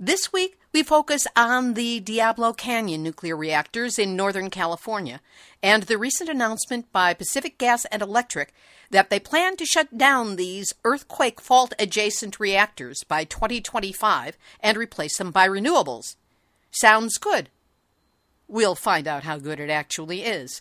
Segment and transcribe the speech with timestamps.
[0.00, 5.20] This week, we focus on the Diablo Canyon nuclear reactors in Northern California
[5.62, 8.52] and the recent announcement by Pacific Gas and Electric
[8.90, 15.16] that they plan to shut down these earthquake fault adjacent reactors by 2025 and replace
[15.16, 16.16] them by renewables.
[16.72, 17.48] Sounds good.
[18.48, 20.60] We'll find out how good it actually is.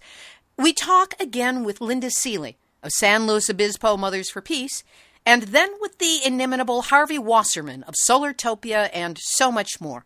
[0.60, 4.84] We talk again with Linda Seeley of San Luis Obispo Mothers for Peace
[5.26, 10.06] and then with the inimitable Harvey Wasserman of Solartopia and so much more.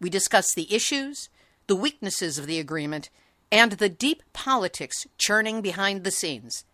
[0.00, 1.28] We discuss the issues,
[1.66, 3.08] the weaknesses of the agreement,
[3.50, 6.64] and the deep politics churning behind the scenes.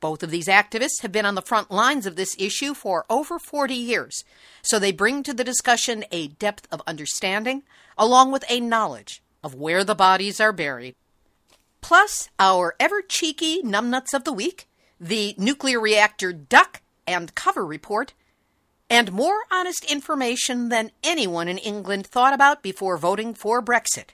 [0.00, 3.38] Both of these activists have been on the front lines of this issue for over
[3.38, 4.24] 40 years,
[4.62, 7.62] so they bring to the discussion a depth of understanding
[7.96, 10.94] along with a knowledge of where the bodies are buried.
[11.80, 14.68] Plus, our ever cheeky numbnuts of the week,
[15.00, 18.12] the nuclear reactor duck and cover report,
[18.90, 24.10] and more honest information than anyone in England thought about before voting for Brexit.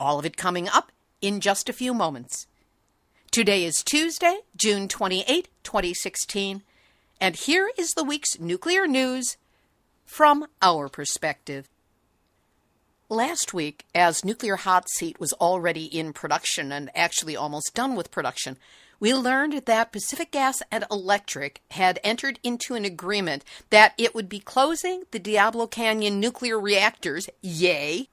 [0.00, 2.46] All of it coming up in just a few moments.
[3.30, 6.62] Today is Tuesday, June 28, 2016,
[7.20, 9.36] and here is the week's nuclear news
[10.06, 11.68] from our perspective.
[13.10, 18.10] Last week, as Nuclear Hot Seat was already in production and actually almost done with
[18.10, 18.56] production,
[19.04, 24.30] we learned that Pacific Gas and Electric had entered into an agreement that it would
[24.30, 28.08] be closing the Diablo Canyon nuclear reactors, yay,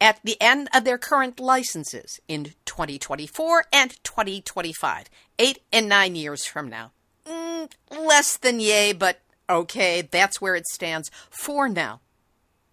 [0.00, 5.08] at the end of their current licenses in 2024 and 2025,
[5.38, 6.90] eight and nine years from now.
[7.24, 12.00] Mm, less than yay, but okay, that's where it stands for now.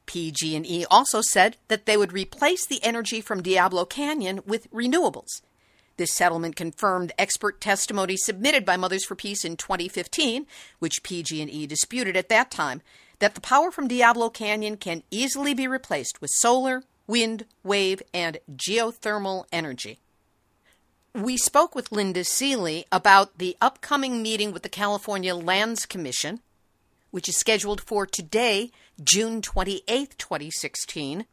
[0.07, 5.41] PG&E also said that they would replace the energy from Diablo Canyon with renewables.
[5.97, 10.45] This settlement confirmed expert testimony submitted by Mothers for Peace in 2015,
[10.79, 12.81] which PG&E disputed at that time,
[13.19, 18.39] that the power from Diablo Canyon can easily be replaced with solar, wind, wave, and
[18.55, 19.99] geothermal energy.
[21.13, 26.41] We spoke with Linda Seeley about the upcoming meeting with the California Lands Commission,
[27.11, 31.25] which is scheduled for today, June 28, 2016,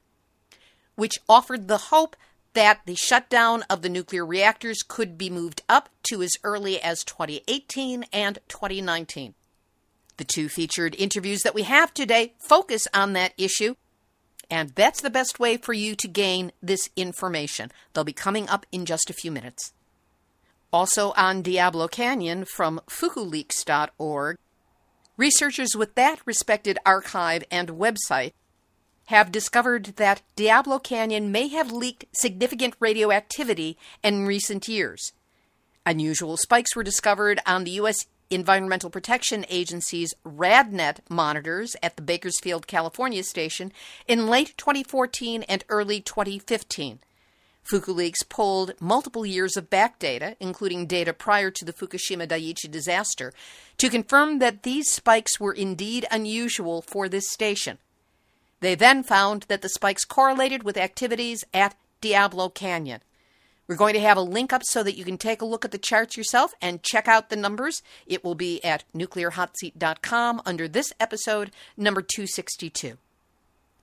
[0.95, 2.15] which offered the hope
[2.55, 7.05] that the shutdown of the nuclear reactors could be moved up to as early as
[7.05, 9.35] 2018 and 2019.
[10.19, 13.75] The two featured interviews that we have today focus on that issue,
[14.51, 17.73] and that's the best way for you to gain this information.
[17.93, 19.73] They'll be coming up in just a few minutes.
[20.73, 24.39] Also on Diablo Canyon from fukuleaks.org,
[25.17, 28.33] researchers with that respected archive and website
[29.13, 35.13] have discovered that Diablo Canyon may have leaked significant radioactivity in recent years.
[35.85, 38.07] Unusual spikes were discovered on the U.S.
[38.31, 43.71] Environmental Protection Agency's RadNet monitors at the Bakersfield, California station
[44.09, 47.01] in late 2014 and early 2015.
[47.71, 53.35] FukuLeaks pulled multiple years of back data, including data prior to the Fukushima Daiichi disaster,
[53.77, 57.77] to confirm that these spikes were indeed unusual for this station.
[58.63, 63.01] They then found that the spikes correlated with activities at Diablo Canyon.
[63.67, 65.73] We're going to have a link up so that you can take a look at
[65.73, 67.83] the charts yourself and check out the numbers.
[68.07, 72.99] It will be at nuclearhotseat.com under this episode, number 262.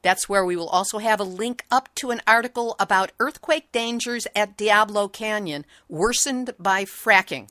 [0.01, 4.27] That's where we will also have a link up to an article about earthquake dangers
[4.33, 7.49] at Diablo Canyon worsened by fracking.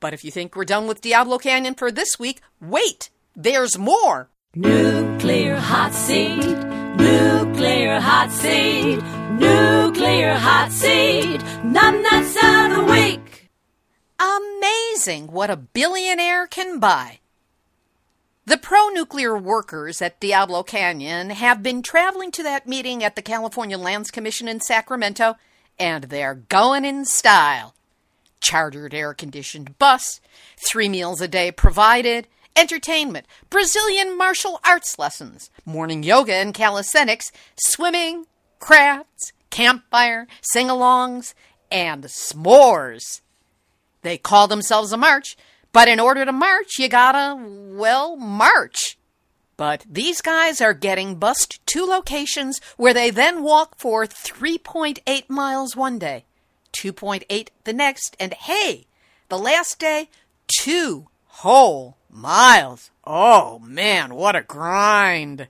[0.00, 3.08] But if you think we're done with Diablo Canyon for this week, wait!
[3.34, 4.28] There's more!
[4.58, 6.38] Nuclear hot seat,
[6.96, 9.02] nuclear hot seat,
[9.38, 13.50] nuclear hot seat, numbnuts of the week.
[14.18, 17.18] Amazing what a billionaire can buy.
[18.46, 23.20] The pro nuclear workers at Diablo Canyon have been traveling to that meeting at the
[23.20, 25.34] California Lands Commission in Sacramento,
[25.78, 27.74] and they're going in style.
[28.40, 30.22] Chartered air conditioned bus,
[30.56, 32.26] three meals a day provided,
[32.56, 38.26] entertainment, Brazilian martial arts lessons, morning yoga and calisthenics, swimming,
[38.58, 41.34] crafts, campfire, sing alongs,
[41.70, 43.20] and s'mores.
[44.02, 45.36] They call themselves a march
[45.76, 48.96] but in order to march, you gotta, well, march.
[49.58, 55.76] But these guys are getting bused to locations where they then walk for 3.8 miles
[55.76, 56.24] one day,
[56.80, 58.86] 2.8 the next, and hey,
[59.28, 60.08] the last day,
[60.46, 62.90] two whole miles.
[63.04, 65.48] Oh man, what a grind.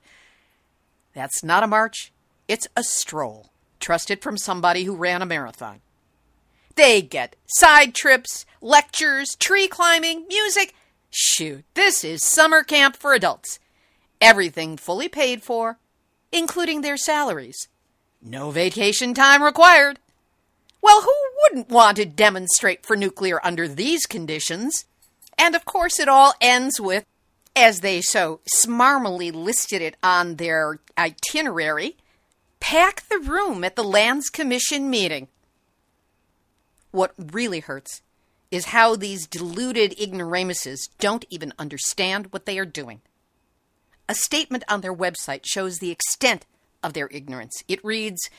[1.14, 2.12] That's not a march,
[2.48, 3.50] it's a stroll.
[3.80, 5.80] Trusted from somebody who ran a marathon.
[6.74, 10.74] They get side trips, lectures, tree climbing, music.
[11.10, 13.58] Shoot, this is summer camp for adults.
[14.20, 15.78] Everything fully paid for,
[16.32, 17.68] including their salaries.
[18.20, 20.00] No vacation time required.
[20.82, 24.84] Well, who wouldn't want to demonstrate for nuclear under these conditions?
[25.38, 27.04] And of course, it all ends with,
[27.54, 31.96] as they so smarmily listed it on their itinerary,
[32.60, 35.28] pack the room at the Lands Commission meeting.
[36.90, 38.02] What really hurts
[38.50, 43.00] is how these deluded ignoramuses don't even understand what they are doing.
[44.08, 46.46] A statement on their website shows the extent
[46.82, 47.62] of their ignorance.
[47.66, 48.30] It reads,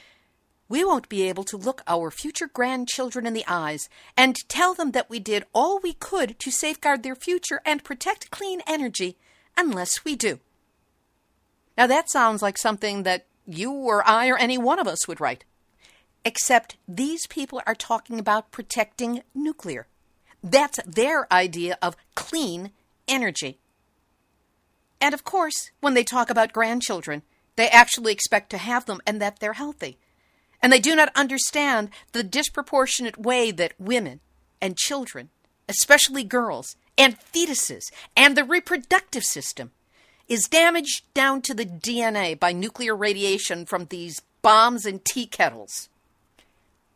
[0.69, 4.91] we won't be able to look our future grandchildren in the eyes and tell them
[4.91, 9.17] that we did all we could to safeguard their future and protect clean energy
[9.55, 10.39] unless we do.
[11.77, 15.21] Now, that sounds like something that you or I or any one of us would
[15.21, 15.45] write.
[16.25, 19.87] Except these people are talking about protecting nuclear.
[20.43, 22.71] That's their idea of clean
[23.07, 23.59] energy.
[24.99, 27.21] And of course, when they talk about grandchildren,
[27.55, 29.97] they actually expect to have them and that they're healthy.
[30.62, 34.19] And they do not understand the disproportionate way that women
[34.62, 35.30] and children,
[35.69, 37.83] especially girls, and fetuses,
[38.15, 39.71] and the reproductive system
[40.27, 45.89] is damaged down to the DNA by nuclear radiation from these bombs and tea kettles.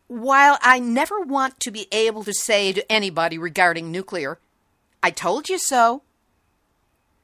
[0.07, 4.39] While I never want to be able to say to anybody regarding nuclear,
[5.01, 6.01] I told you so,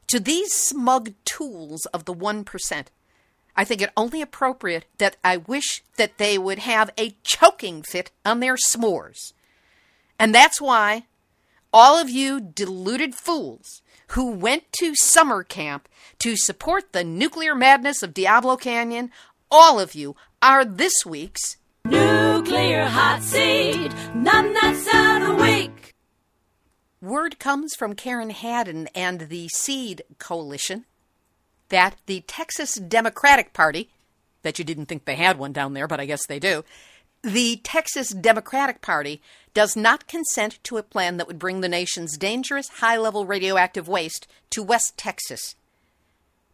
[0.07, 2.85] to these smug tools of the 1%,
[3.57, 8.11] I think it only appropriate that I wish that they would have a choking fit
[8.23, 9.33] on their s'mores.
[10.19, 11.05] And that's why
[11.73, 15.89] all of you deluded fools who went to summer camp
[16.19, 19.11] to support the nuclear madness of Diablo Canyon,
[19.49, 25.95] all of you are this week's Nuclear hot seat, numbnuts of the week.
[27.01, 30.85] Word comes from Karen Hadden and the Seed Coalition
[31.69, 33.89] that the Texas Democratic Party,
[34.43, 36.63] that you didn't think they had one down there, but I guess they do,
[37.23, 39.21] the Texas Democratic Party
[39.53, 43.87] does not consent to a plan that would bring the nation's dangerous high level radioactive
[43.87, 45.55] waste to West Texas.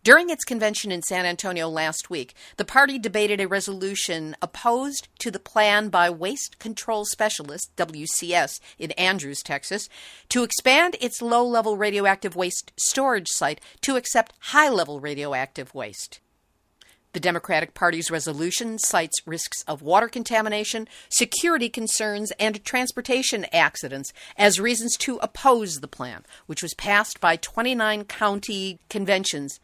[0.04, 5.32] During its convention in San Antonio last week, the party debated a resolution opposed to
[5.32, 9.88] the plan by Waste Control Specialist, WCS, in Andrews, Texas,
[10.28, 16.20] to expand its low level radioactive waste storage site to accept high level radioactive waste.
[17.14, 24.60] The Democratic Party's resolution cites risks of water contamination, security concerns, and transportation accidents as
[24.60, 29.62] reasons to oppose the plan, which was passed by 29 county conventions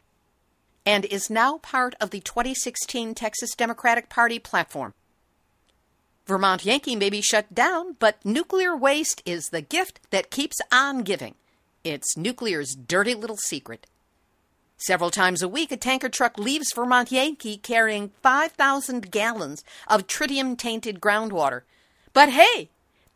[0.86, 4.94] and is now part of the 2016 Texas Democratic Party platform.
[6.26, 11.02] Vermont Yankee may be shut down, but nuclear waste is the gift that keeps on
[11.02, 11.36] giving.
[11.84, 13.88] It's nuclear's dirty little secret.
[14.78, 20.58] Several times a week, a tanker truck leaves Vermont Yankee carrying 5,000 gallons of tritium
[20.58, 21.64] tainted groundwater.
[22.14, 22.70] But hey,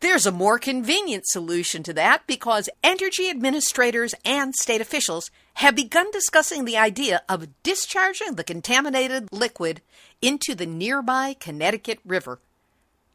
[0.04, 6.10] there's a more convenient solution to that because energy administrators and state officials have begun
[6.10, 9.80] discussing the idea of discharging the contaminated liquid
[10.20, 12.38] into the nearby Connecticut River.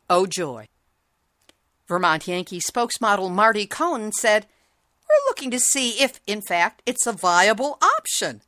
[0.09, 0.67] Oh joy.
[1.87, 4.47] Vermont Yankee spokesmodel Marty Cohn said,
[5.07, 8.41] We're looking to see if, in fact, it's a viable option.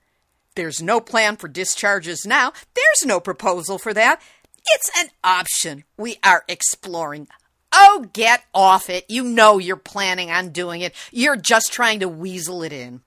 [0.55, 2.53] There's no plan for discharges now.
[2.73, 4.19] There's no proposal for that.
[4.65, 7.27] It's an option we are exploring.
[7.71, 9.05] Oh, get off it.
[9.07, 10.93] You know you're planning on doing it.
[11.11, 13.01] You're just trying to weasel it in.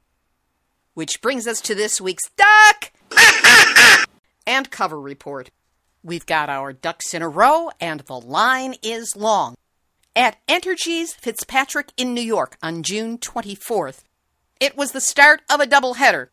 [0.95, 2.93] Which brings us to this week's duck
[4.47, 5.51] and cover report.
[6.03, 9.57] We've got our ducks in a row, and the line is long.
[10.15, 14.05] At Entergy's Fitzpatrick in New York on June 24th,
[14.61, 16.29] It was the start of a doubleheader.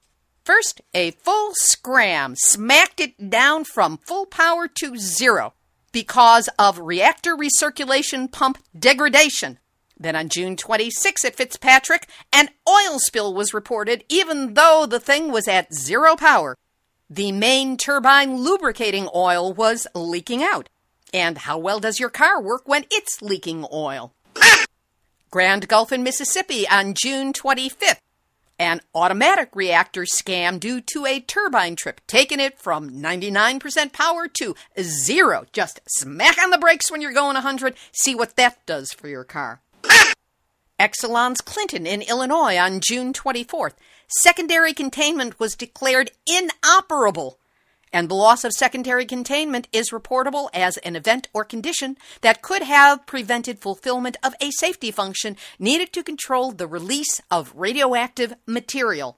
[0.45, 5.53] First, a full scram smacked it down from full power to zero
[5.91, 9.59] because of reactor recirculation pump degradation.
[9.99, 15.31] Then on June 26 at Fitzpatrick, an oil spill was reported even though the thing
[15.31, 16.57] was at zero power.
[17.09, 20.69] The main turbine lubricating oil was leaking out.
[21.13, 24.13] And how well does your car work when it's leaking oil?
[25.29, 27.99] Grand Gulf in Mississippi on June 25th.
[28.61, 34.55] An automatic reactor scram due to a turbine trip, taking it from 99% power to
[34.79, 35.47] zero.
[35.51, 37.73] Just smack on the brakes when you're going 100.
[37.91, 39.61] See what that does for your car.
[40.79, 43.73] Exelon's Clinton in Illinois on June 24th.
[44.19, 47.39] Secondary containment was declared inoperable
[47.93, 52.63] and the loss of secondary containment is reportable as an event or condition that could
[52.63, 59.17] have prevented fulfillment of a safety function needed to control the release of radioactive material.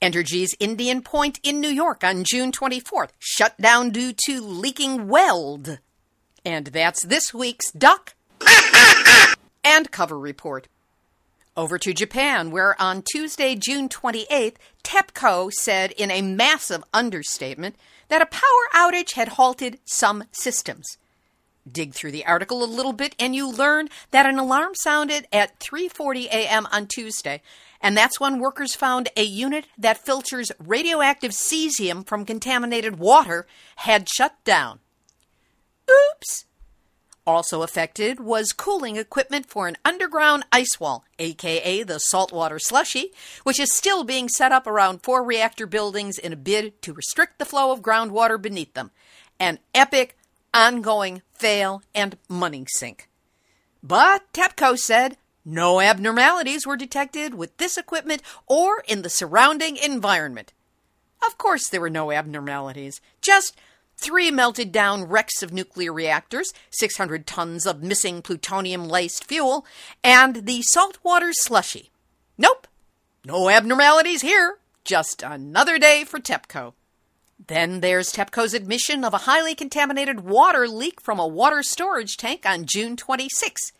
[0.00, 5.78] Entergy's Indian Point in New York on June 24th shut down due to leaking weld.
[6.44, 8.14] And that's this week's Duck
[9.64, 10.68] and Cover Report.
[11.56, 17.76] Over to Japan, where on Tuesday, June 28th, TEPCO said in a massive understatement
[18.08, 18.42] that a power
[18.74, 20.98] outage had halted some systems.
[21.70, 25.58] Dig through the article a little bit and you learn that an alarm sounded at
[25.58, 26.66] 3:40 a.m.
[26.70, 27.40] on Tuesday,
[27.80, 33.46] and that's when workers found a unit that filters radioactive cesium from contaminated water
[33.76, 34.78] had shut down.
[35.90, 36.45] Oops,
[37.26, 43.58] also affected was cooling equipment for an underground ice wall, aka the saltwater slushy, which
[43.58, 47.44] is still being set up around four reactor buildings in a bid to restrict the
[47.44, 48.90] flow of groundwater beneath them.
[49.40, 50.16] An epic,
[50.54, 53.08] ongoing fail and money sink.
[53.82, 60.52] But TEPCO said no abnormalities were detected with this equipment or in the surrounding environment.
[61.24, 63.56] Of course, there were no abnormalities, just
[63.96, 69.66] three melted down wrecks of nuclear reactors, 600 tons of missing plutonium laced fuel,
[70.04, 71.90] and the saltwater slushy.
[72.38, 72.66] Nope,
[73.24, 74.58] no abnormalities here.
[74.84, 76.74] Just another day for TEPCO.
[77.44, 82.46] Then there's TEPCO's admission of a highly contaminated water leak from a water storage tank
[82.46, 83.72] on June 26.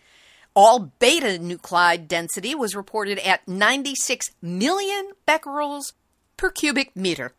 [0.54, 5.92] All beta nuclide density was reported at 96 million becquerels
[6.37, 7.32] per cubic meter.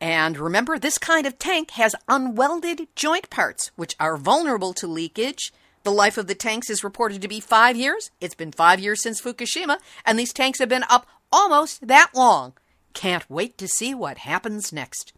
[0.00, 5.52] And remember, this kind of tank has unwelded joint parts, which are vulnerable to leakage.
[5.84, 8.10] The life of the tanks is reported to be five years.
[8.20, 12.54] It's been five years since Fukushima, and these tanks have been up almost that long.
[12.92, 15.12] Can't wait to see what happens next.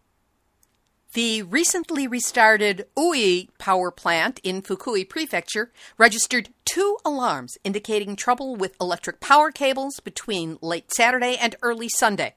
[1.15, 8.77] The recently restarted Oi power plant in Fukui Prefecture registered two alarms indicating trouble with
[8.79, 12.35] electric power cables between late Saturday and early Sunday.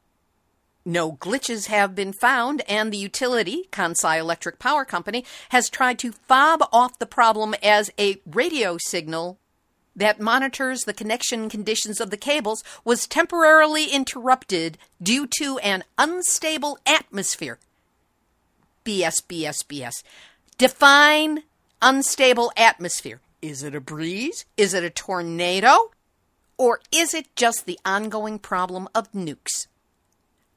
[0.83, 6.11] No glitches have been found, and the utility, Kansai Electric Power Company, has tried to
[6.11, 9.37] fob off the problem as a radio signal
[9.95, 16.79] that monitors the connection conditions of the cables was temporarily interrupted due to an unstable
[16.85, 17.59] atmosphere.
[18.83, 20.03] BS, BS, BS.
[20.57, 21.43] Define
[21.81, 23.19] unstable atmosphere.
[23.41, 24.45] Is it a breeze?
[24.57, 25.91] Is it a tornado?
[26.57, 29.67] Or is it just the ongoing problem of nukes?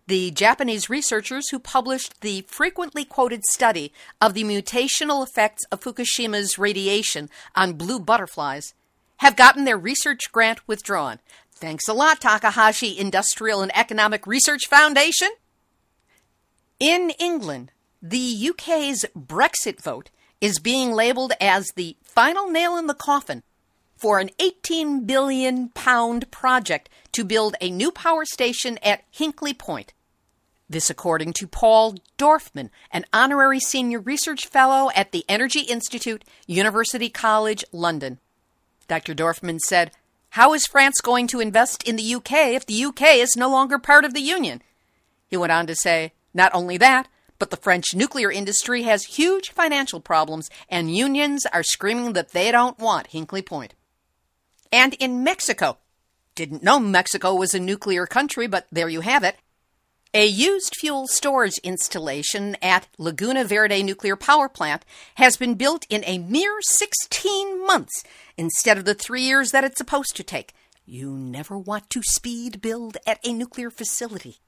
[0.07, 6.59] The Japanese researchers who published the frequently quoted study of the mutational effects of Fukushima's
[6.59, 8.75] radiation on blue butterflies
[9.19, 11.21] have gotten their research grant withdrawn.
[11.53, 15.29] Thanks a lot, Takahashi Industrial and Economic Research Foundation.
[16.79, 22.95] In England, the UK's Brexit vote is being labelled as the final nail in the
[22.95, 23.43] coffin
[24.05, 29.95] for an 18 billion pound project to build a new power station at Hinkley Point.
[30.69, 37.09] This, according to Paul Dorfman, an honorary senior research fellow at the Energy Institute, University
[37.09, 38.19] College, London.
[38.89, 39.15] Dr.
[39.15, 39.91] Dorfman said,
[40.31, 43.79] How is France going to invest in the UK if the UK is no longer
[43.79, 44.61] part of the Union?
[45.29, 47.09] He went on to say, Not only that,
[47.39, 52.53] but the French nuclear industry has huge financial problems, and unions are screaming that they
[52.53, 53.73] don't want Hinkley Point.
[54.75, 55.79] And in Mexico,
[56.35, 59.37] didn't know Mexico was a nuclear country, but there you have it.
[60.13, 66.03] A used fuel storage installation at Laguna Verde Nuclear Power Plant has been built in
[66.05, 68.03] a mere 16 months
[68.37, 70.53] instead of the three years that it's supposed to take.
[70.85, 74.39] You never want to speed build at a nuclear facility.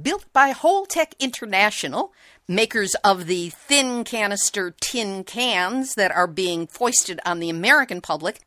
[0.00, 2.12] Built by Holtec International,
[2.46, 8.42] makers of the thin canister tin cans that are being foisted on the American public,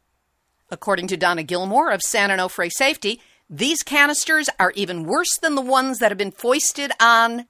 [0.74, 5.62] according to Donna Gilmore of San Onofre Safety, These canisters are even worse than the
[5.62, 7.46] ones that have been foisted on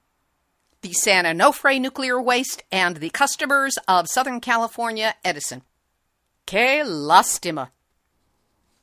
[0.82, 5.62] the San Onofre nuclear waste and the customers of Southern California Edison.
[6.44, 7.70] Que lastima.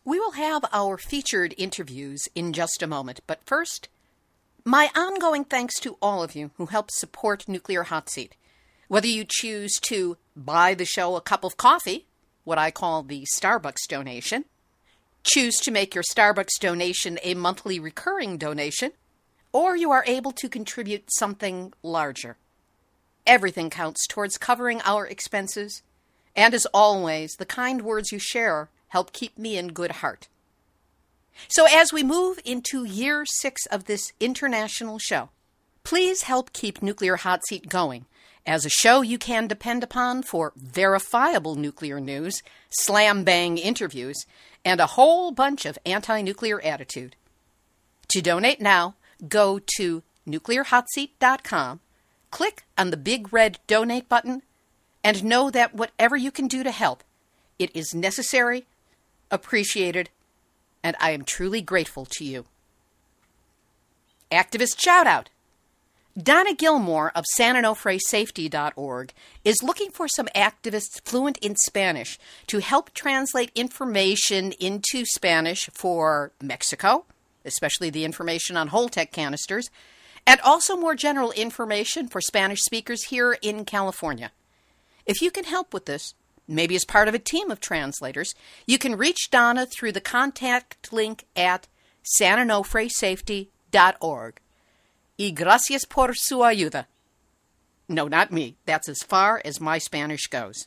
[0.04, 3.88] We will have our featured interviews in just a moment, but first,
[4.66, 8.36] my ongoing thanks to all of you who help support Nuclear Hot Seat.
[8.88, 12.08] Whether you choose to buy the show a cup of coffee,
[12.44, 14.46] what I call the Starbucks donation,
[15.24, 18.92] choose to make your Starbucks donation a monthly recurring donation,
[19.54, 22.38] or you are able to contribute something larger.
[23.28, 25.84] Everything counts towards covering our expenses,
[26.36, 30.28] and as always, the kind words you share help keep me in good heart.
[31.48, 35.30] So, as we move into year six of this international show,
[35.84, 38.06] please help keep Nuclear Hot Seat going
[38.46, 44.26] as a show you can depend upon for verifiable nuclear news, slam bang interviews,
[44.66, 47.16] and a whole bunch of anti nuclear attitude.
[48.10, 48.96] To donate now,
[49.28, 51.80] go to nuclearhotseat.com,
[52.30, 54.42] click on the big red donate button,
[55.04, 57.04] and know that whatever you can do to help,
[57.58, 58.66] it is necessary,
[59.30, 60.10] appreciated,
[60.84, 62.46] and I am truly grateful to you.
[64.32, 65.30] Activist shout out.
[66.18, 69.14] Donna Gilmore of SanOnofreSafety.org
[69.46, 76.34] is looking for some activists fluent in Spanish to help translate information into Spanish for
[76.42, 77.06] Mexico,
[77.46, 79.70] especially the information on Holtec canisters,
[80.28, 84.34] and also more general information for Spanish speakers here in California.
[85.06, 86.14] If you can help with this,
[86.46, 90.92] maybe as part of a team of translators, you can reach Donna through the contact
[90.92, 91.70] link at
[92.20, 94.41] sanonofresafety.org.
[95.22, 96.88] Y gracias por su ayuda.
[97.88, 98.56] No, not me.
[98.66, 100.66] That's as far as my Spanish goes.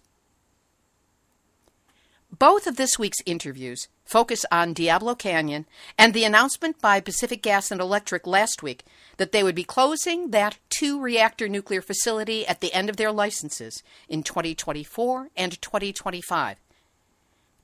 [2.30, 5.66] Both of this week's interviews focus on Diablo Canyon
[5.98, 8.84] and the announcement by Pacific Gas and Electric last week
[9.16, 13.10] that they would be closing that two reactor nuclear facility at the end of their
[13.10, 16.58] licenses in 2024 and 2025.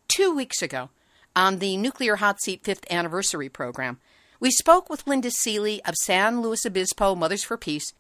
[0.09, 0.90] Two weeks ago,
[1.37, 4.00] on the Nuclear Hot Seat fifth anniversary program,
[4.40, 7.92] we spoke with Linda Seeley of San Luis Obispo Mothers for Peace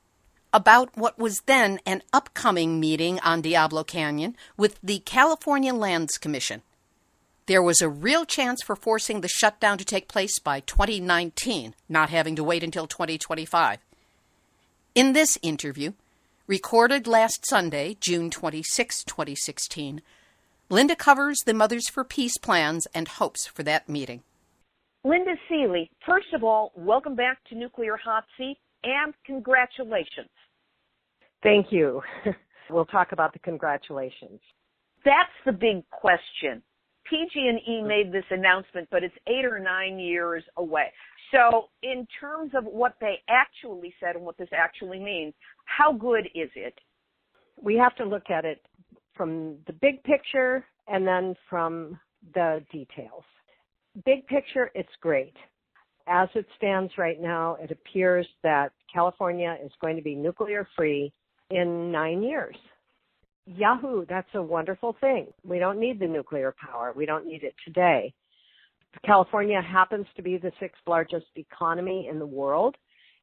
[0.54, 6.62] about what was then an upcoming meeting on Diablo Canyon with the California Lands Commission.
[7.44, 12.08] There was a real chance for forcing the shutdown to take place by 2019, not
[12.08, 13.78] having to wait until 2025.
[14.94, 15.92] In this interview,
[16.46, 20.00] recorded last Sunday, June 26, 2016,
[20.70, 24.22] Linda covers the Mothers for Peace plans and hopes for that meeting.
[25.02, 30.28] Linda Seeley, first of all, welcome back to Nuclear Hot Seat and congratulations.
[31.42, 32.02] Thank you.
[32.70, 34.40] we'll talk about the congratulations.
[35.04, 36.62] That's the big question.
[37.08, 37.88] PG&E mm-hmm.
[37.88, 40.92] made this announcement, but it's eight or nine years away.
[41.32, 45.32] So, in terms of what they actually said and what this actually means,
[45.64, 46.74] how good is it?
[47.62, 48.60] We have to look at it
[49.14, 51.98] from the big picture and then from
[52.34, 53.24] the details.
[54.04, 55.34] Big picture, it's great.
[56.06, 61.12] As it stands right now, it appears that California is going to be nuclear free
[61.50, 62.56] in nine years.
[63.46, 65.26] Yahoo, that's a wonderful thing.
[65.44, 66.92] We don't need the nuclear power.
[66.96, 68.12] We don't need it today.
[69.04, 72.76] California happens to be the sixth largest economy in the world.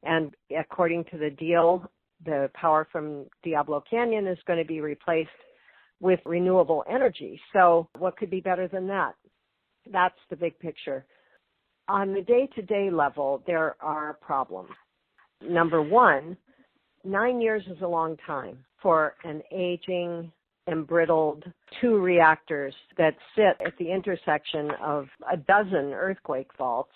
[0.03, 1.89] And according to the deal,
[2.25, 5.29] the power from Diablo Canyon is going to be replaced
[5.99, 7.39] with renewable energy.
[7.53, 9.13] So what could be better than that?
[9.91, 11.05] That's the big picture.
[11.87, 14.71] On the day to day level, there are problems.
[15.41, 16.35] Number one,
[17.03, 20.31] nine years is a long time for an aging,
[20.67, 21.43] embrittled
[21.79, 26.91] two reactors that sit at the intersection of a dozen earthquake faults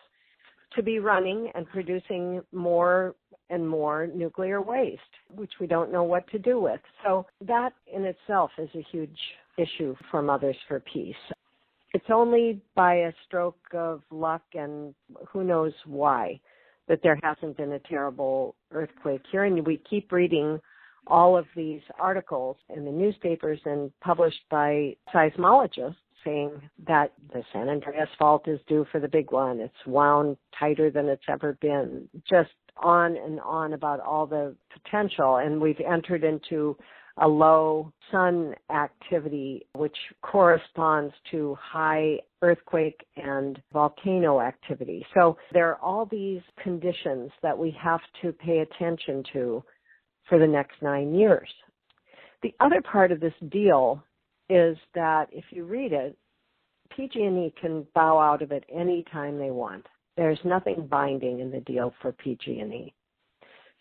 [0.75, 3.15] to be running and producing more
[3.49, 5.01] and more nuclear waste,
[5.35, 6.79] which we don't know what to do with.
[7.03, 9.17] So that in itself is a huge
[9.57, 11.15] issue for Mothers for Peace.
[11.93, 14.93] It's only by a stroke of luck and
[15.27, 16.39] who knows why
[16.87, 19.43] that there hasn't been a terrible earthquake here.
[19.43, 20.59] And we keep reading
[21.07, 26.51] all of these articles in the newspapers and published by seismologists saying
[26.87, 29.59] that the San Andreas fault is due for the big one.
[29.59, 32.07] It's wound tighter than it's ever been.
[32.29, 35.37] Just on and on about all the potential.
[35.37, 36.77] And we've entered into
[37.17, 45.05] a low sun activity, which corresponds to high earthquake and volcano activity.
[45.13, 49.63] So there are all these conditions that we have to pay attention to
[50.27, 51.49] for the next nine years.
[52.41, 54.03] The other part of this deal
[54.49, 56.17] is that if you read it,
[56.95, 59.85] PG&E can bow out of it any time they want.
[60.17, 62.93] There's nothing binding in the deal for PG&E.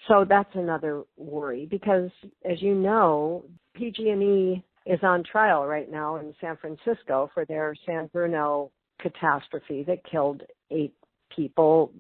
[0.09, 2.11] So that's another worry because
[2.49, 8.09] as you know, PG&E is on trial right now in San Francisco for their San
[8.13, 10.95] Bruno catastrophe that killed eight
[11.35, 11.93] people,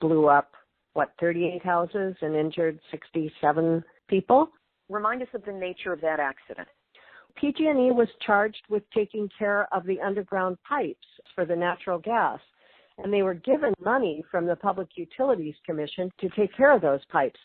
[0.00, 0.52] blew up
[0.92, 4.48] what 38 houses and injured 67 people.
[4.88, 6.68] Remind us of the nature of that accident.
[7.36, 12.40] PG&E was charged with taking care of the underground pipes for the natural gas
[13.02, 17.04] and they were given money from the Public Utilities Commission to take care of those
[17.10, 17.38] pipes.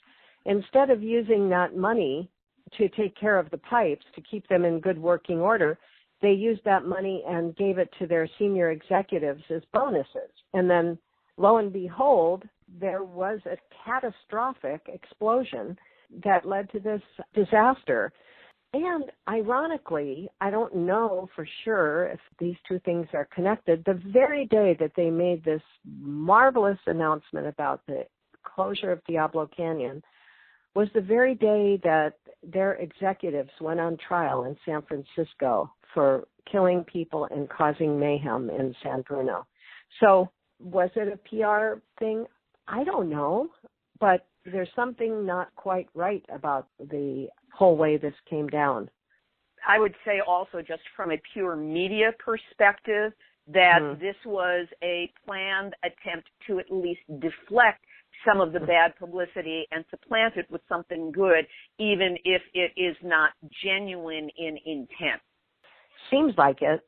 [0.46, 2.30] Instead of using that money
[2.78, 5.78] to take care of the pipes to keep them in good working order,
[6.22, 10.32] they used that money and gave it to their senior executives as bonuses.
[10.54, 10.98] And then
[11.38, 12.44] lo and behold,
[12.80, 15.78] there was a catastrophic explosion
[16.24, 17.02] that led to this
[17.34, 18.12] disaster.
[18.75, 23.85] And ironically, I don't know for sure if these two things are connected.
[23.85, 25.61] The very day that they made this
[25.97, 28.05] marvelous announcement about the
[28.43, 30.03] closure of Diablo Canyon
[30.75, 36.83] was the very day that their executives went on trial in San Francisco for killing
[36.83, 39.47] people and causing mayhem in San Bruno.
[40.01, 42.25] So, was it a PR thing?
[42.67, 43.47] I don't know,
[44.01, 48.89] but there's something not quite right about the whole way this came down.
[49.68, 53.13] I would say also just from a pure media perspective
[53.48, 54.02] that mm-hmm.
[54.02, 57.84] this was a planned attempt to at least deflect
[58.26, 58.68] some of the mm-hmm.
[58.68, 61.46] bad publicity and supplant it with something good,
[61.80, 63.32] even if it is not
[63.63, 65.22] genuine in intent.
[66.10, 66.82] Seems like it.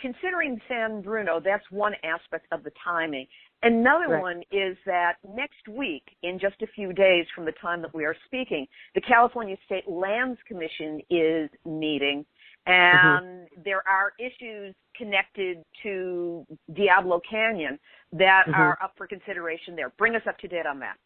[0.00, 3.26] Considering San Bruno, that's one aspect of the timing.
[3.62, 4.22] Another right.
[4.22, 8.04] one is that next week, in just a few days from the time that we
[8.04, 12.24] are speaking, the California State Lands Commission is meeting,
[12.68, 12.72] mm-hmm.
[12.72, 13.62] and mm-hmm.
[13.64, 17.78] there are issues connected to Diablo Canyon
[18.12, 18.60] that mm-hmm.
[18.60, 19.92] are up for consideration there.
[19.98, 20.96] Bring us up to date on that.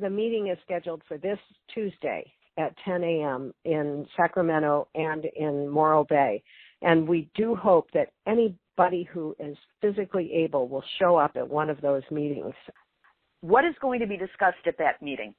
[0.00, 1.38] The meeting is scheduled for this
[1.74, 3.52] Tuesday at 10 a.m.
[3.64, 6.42] in Sacramento and in Morro Bay.
[6.82, 11.70] And we do hope that anybody who is physically able will show up at one
[11.70, 12.54] of those meetings.
[13.40, 15.34] What is going to be discussed at that meeting?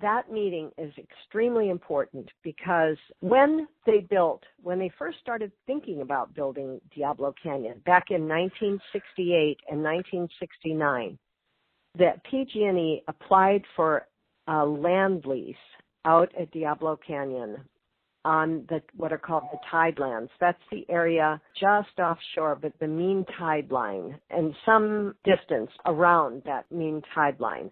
[0.00, 6.34] That meeting is extremely important because when they built, when they first started thinking about
[6.34, 11.18] building Diablo Canyon back in 1968 and 1969,
[11.98, 14.06] that PG&E applied for
[14.48, 15.54] a land lease
[16.04, 17.58] out at Diablo Canyon
[18.24, 20.30] on the what are called the tidelands.
[20.40, 26.70] That's the area just offshore, but the mean tide line and some distance around that
[26.70, 27.70] mean tide line.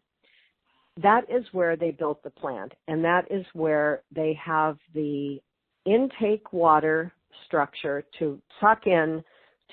[1.03, 5.41] That is where they built the plant, and that is where they have the
[5.87, 7.13] intake water
[7.47, 9.25] structure to suck in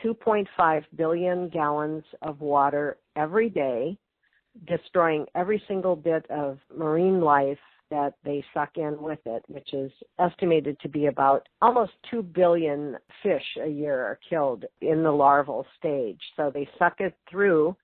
[0.04, 3.98] 2.5 billion gallons of water every day,
[4.66, 9.92] destroying every single bit of marine life that they suck in with it, which is
[10.20, 15.66] estimated to be about almost 2 billion fish a year are killed in the larval
[15.78, 16.20] stage.
[16.36, 17.76] So they suck it through.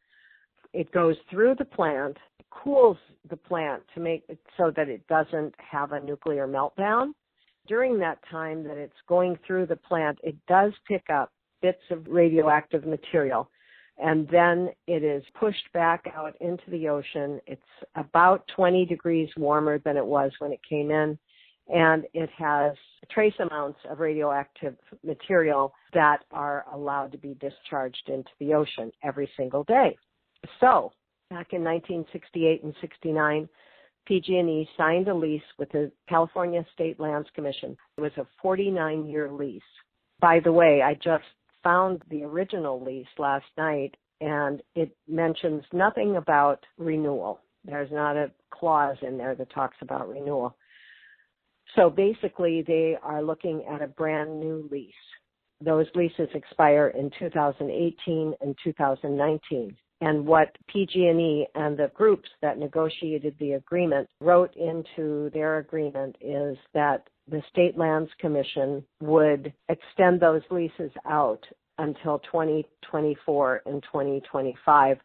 [0.74, 2.18] It goes through the plant,
[2.52, 2.98] cools
[3.30, 7.14] the plant to make it so that it doesn't have a nuclear meltdown.
[7.68, 12.06] During that time that it's going through the plant, it does pick up bits of
[12.08, 13.50] radioactive material
[13.98, 17.40] and then it is pushed back out into the ocean.
[17.48, 17.62] It's
[17.96, 21.18] about 20 degrees warmer than it was when it came in,
[21.70, 22.74] and it has
[23.10, 29.30] trace amounts of radioactive material that are allowed to be discharged into the ocean every
[29.38, 29.98] single day.
[30.60, 30.92] So,
[31.30, 33.50] back in 1968 and 69,
[34.06, 37.76] PG&E signed a lease with the California State Lands Commission.
[37.98, 39.62] It was a 49-year lease.
[40.20, 41.24] By the way, I just
[41.66, 47.42] found the original lease last night and it mentions nothing about renewal.
[47.66, 50.56] There's not a clause in there that talks about renewal.
[51.76, 54.94] So basically, they are looking at a brand new lease.
[55.60, 59.76] Those leases expire in 2018 and 2019.
[60.02, 66.58] And what PG&E and the groups that negotiated the agreement wrote into their agreement is
[66.74, 71.44] that the State Lands Commission would extend those leases out
[71.78, 74.98] until 2024 and 2025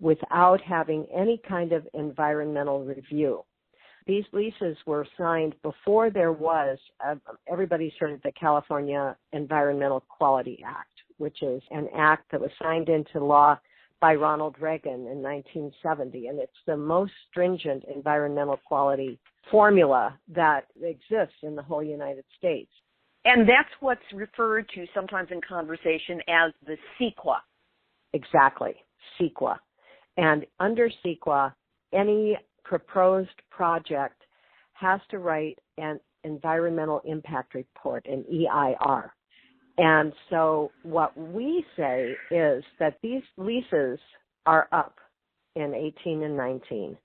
[0.00, 3.44] without having any kind of environmental review.
[4.06, 7.16] These leases were signed before there was, uh,
[7.50, 12.88] everybody's heard of the California Environmental Quality Act, which is an act that was signed
[12.88, 13.58] into law
[14.00, 19.18] by Ronald Reagan in 1970, and it's the most stringent environmental quality
[19.50, 22.70] formula that exists in the whole United States.
[23.24, 27.38] And that's what's referred to sometimes in conversation as the CEQA.
[28.12, 28.74] Exactly,
[29.20, 29.56] CEQA.
[30.16, 31.52] And under CEQA,
[31.92, 34.22] any proposed project
[34.74, 39.12] has to write an environmental impact report, an EIR.
[39.78, 43.98] And so what we say is that these leases
[44.46, 44.94] are up
[45.54, 46.96] in 18 and 19.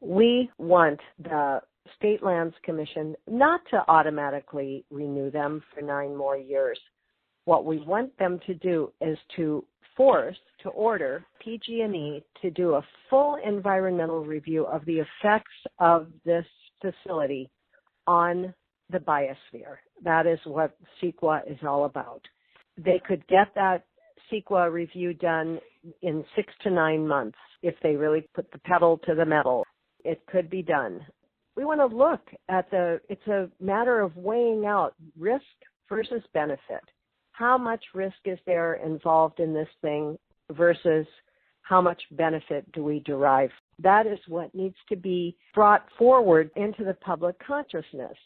[0.00, 1.60] We want the
[1.96, 6.78] State Lands Commission not to automatically renew them for nine more years.
[7.44, 9.64] What we want them to do is to
[9.96, 16.46] force, to order PG&E to do a full environmental review of the effects of this
[16.80, 17.50] facility
[18.06, 18.54] on
[18.90, 19.76] the biosphere.
[20.02, 22.22] That is what CEQA is all about.
[22.76, 23.84] They could get that
[24.30, 25.60] CEQA review done
[26.02, 29.64] in six to nine months if they really put the pedal to the metal.
[30.04, 31.00] It could be done.
[31.56, 35.44] We want to look at the, it's a matter of weighing out risk
[35.88, 36.82] versus benefit.
[37.32, 40.18] How much risk is there involved in this thing
[40.52, 41.06] versus
[41.62, 43.50] how much benefit do we derive?
[43.78, 48.16] That is what needs to be brought forward into the public consciousness.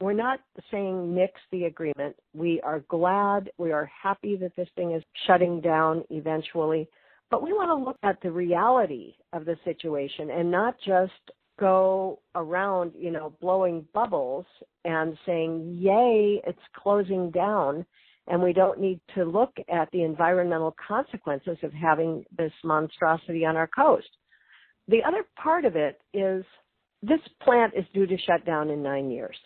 [0.00, 2.16] We're not saying nix the agreement.
[2.34, 6.88] We are glad, we are happy that this thing is shutting down eventually.
[7.30, 11.12] But we want to look at the reality of the situation and not just
[11.58, 14.44] go around, you know, blowing bubbles
[14.84, 17.86] and saying, yay, it's closing down.
[18.28, 23.56] And we don't need to look at the environmental consequences of having this monstrosity on
[23.56, 24.08] our coast.
[24.88, 26.44] The other part of it is
[27.02, 29.36] this plant is due to shut down in nine years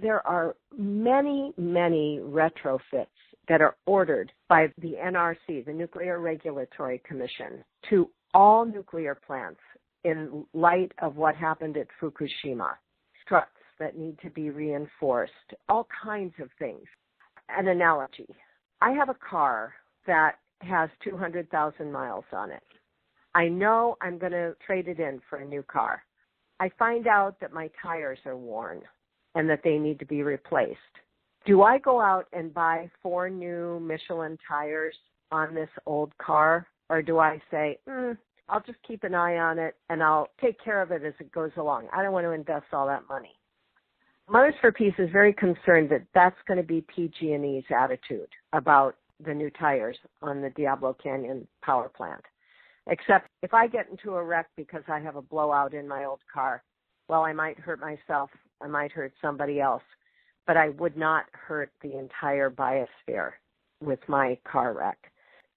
[0.00, 3.06] there are many, many retrofits
[3.48, 9.60] that are ordered by the NRC, the Nuclear Regulatory Commission, to all nuclear plants
[10.04, 12.72] in light of what happened at Fukushima.
[13.24, 15.32] Struts that need to be reinforced,
[15.68, 16.84] all kinds of things.
[17.48, 18.28] An analogy.
[18.80, 19.74] I have a car
[20.06, 22.62] that has 200,000 miles on it.
[23.34, 26.02] I know I'm going to trade it in for a new car.
[26.60, 28.82] I find out that my tires are worn
[29.34, 30.78] and that they need to be replaced.
[31.46, 34.94] Do I go out and buy four new Michelin tires
[35.30, 38.16] on this old car, or do I say, mm,
[38.48, 41.32] I'll just keep an eye on it and I'll take care of it as it
[41.32, 41.88] goes along?
[41.92, 43.36] I don't want to invest all that money.
[44.28, 49.34] Mothers for Peace is very concerned that that's going to be PG&E's attitude about the
[49.34, 52.22] new tires on the Diablo Canyon power plant.
[52.86, 56.20] Except if I get into a wreck because I have a blowout in my old
[56.32, 56.62] car,
[57.08, 58.30] well, I might hurt myself
[58.64, 59.82] I might hurt somebody else,
[60.46, 63.32] but I would not hurt the entire biosphere
[63.80, 64.98] with my car wreck.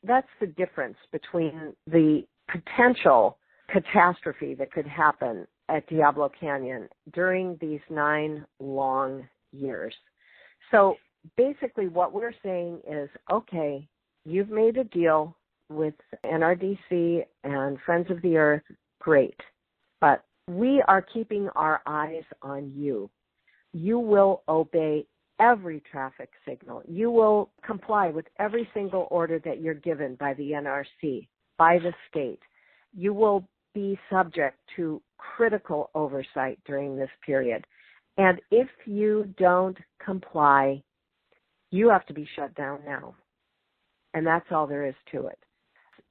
[0.03, 3.37] That's the difference between the potential
[3.71, 9.93] catastrophe that could happen at Diablo Canyon during these nine long years.
[10.71, 10.95] So
[11.35, 13.87] basically, what we're saying is okay,
[14.25, 15.35] you've made a deal
[15.69, 15.93] with
[16.25, 18.63] NRDC and Friends of the Earth,
[18.99, 19.39] great.
[19.99, 23.09] But we are keeping our eyes on you.
[23.73, 25.05] You will obey
[25.39, 26.81] every traffic signal.
[26.87, 31.93] You will comply with every single order that you're given by the NRC, by the
[32.09, 32.39] state.
[32.95, 37.65] You will be subject to critical oversight during this period.
[38.17, 40.81] And if you don't comply,
[41.69, 43.13] you have to be shut down now.
[44.13, 45.37] And that's all there is to it.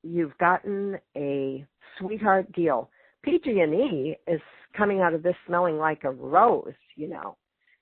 [0.04, 1.66] You've gotten a
[1.98, 2.90] sweetheart deal
[3.26, 4.40] PG&E is
[4.76, 7.36] coming out of this smelling like a rose, you know,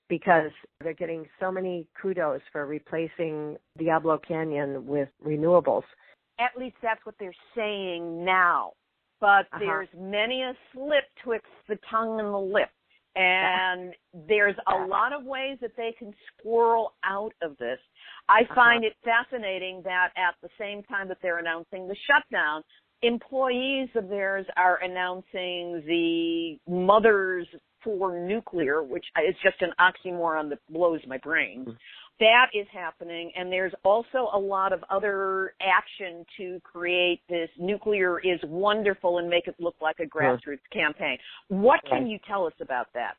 [0.09, 5.83] because they're getting so many kudos for replacing Diablo Canyon with renewables.
[6.39, 8.73] At least that's what they're saying now.
[9.21, 9.59] But uh-huh.
[9.59, 12.69] there's many a slip twixt the tongue and the lip.
[13.17, 13.93] And
[14.27, 17.79] there's a lot of ways that they can squirrel out of this.
[18.27, 18.55] I uh-huh.
[18.55, 18.91] find uh-huh.
[18.91, 22.61] it fascinating that at the same time that they're announcing the shutdown,
[23.05, 27.47] employees of theirs are announcing the mothers
[27.83, 31.61] for nuclear, which is just an oxymoron that blows my brain.
[31.61, 31.71] Mm-hmm.
[32.19, 38.19] That is happening, and there's also a lot of other action to create this nuclear
[38.19, 41.17] is wonderful and make it look like a grassroots campaign.
[41.49, 43.15] What can you tell us about that?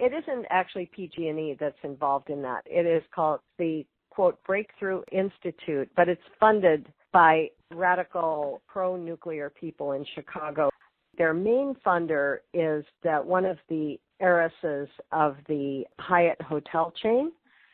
[0.00, 2.62] It isn't actually PG&E that's involved in that.
[2.66, 9.92] It is called the quote Breakthrough Institute, but it's funded by radical pro nuclear people
[9.92, 10.70] in Chicago.
[11.18, 17.32] Their main funder is that one of the heiresses of the Hyatt hotel chain.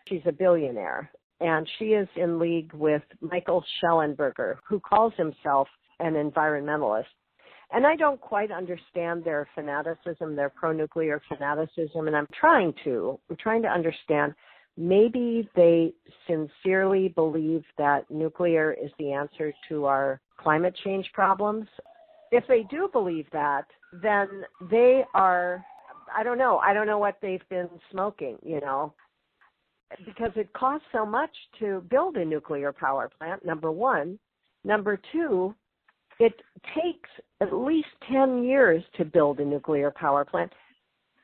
[0.08, 5.68] She's a billionaire and she is in league with Michael Shellenberger, who calls himself
[6.00, 7.04] an environmentalist.
[7.70, 13.20] And I don't quite understand their fanaticism, their pro nuclear fanaticism, and I'm trying to.
[13.28, 14.34] I'm trying to understand
[14.78, 15.92] maybe they
[16.26, 21.66] sincerely believe that nuclear is the answer to our climate change problems.
[22.30, 23.64] if they do believe that,
[24.02, 24.28] then
[24.70, 25.64] they are,
[26.14, 28.92] I don't know, I don't know what they've been smoking, you know,
[30.04, 34.18] because it costs so much to build a nuclear power plant, number one.
[34.62, 35.54] Number two,
[36.20, 36.34] it
[36.74, 37.08] takes
[37.40, 40.52] at least 10 years to build a nuclear power plant.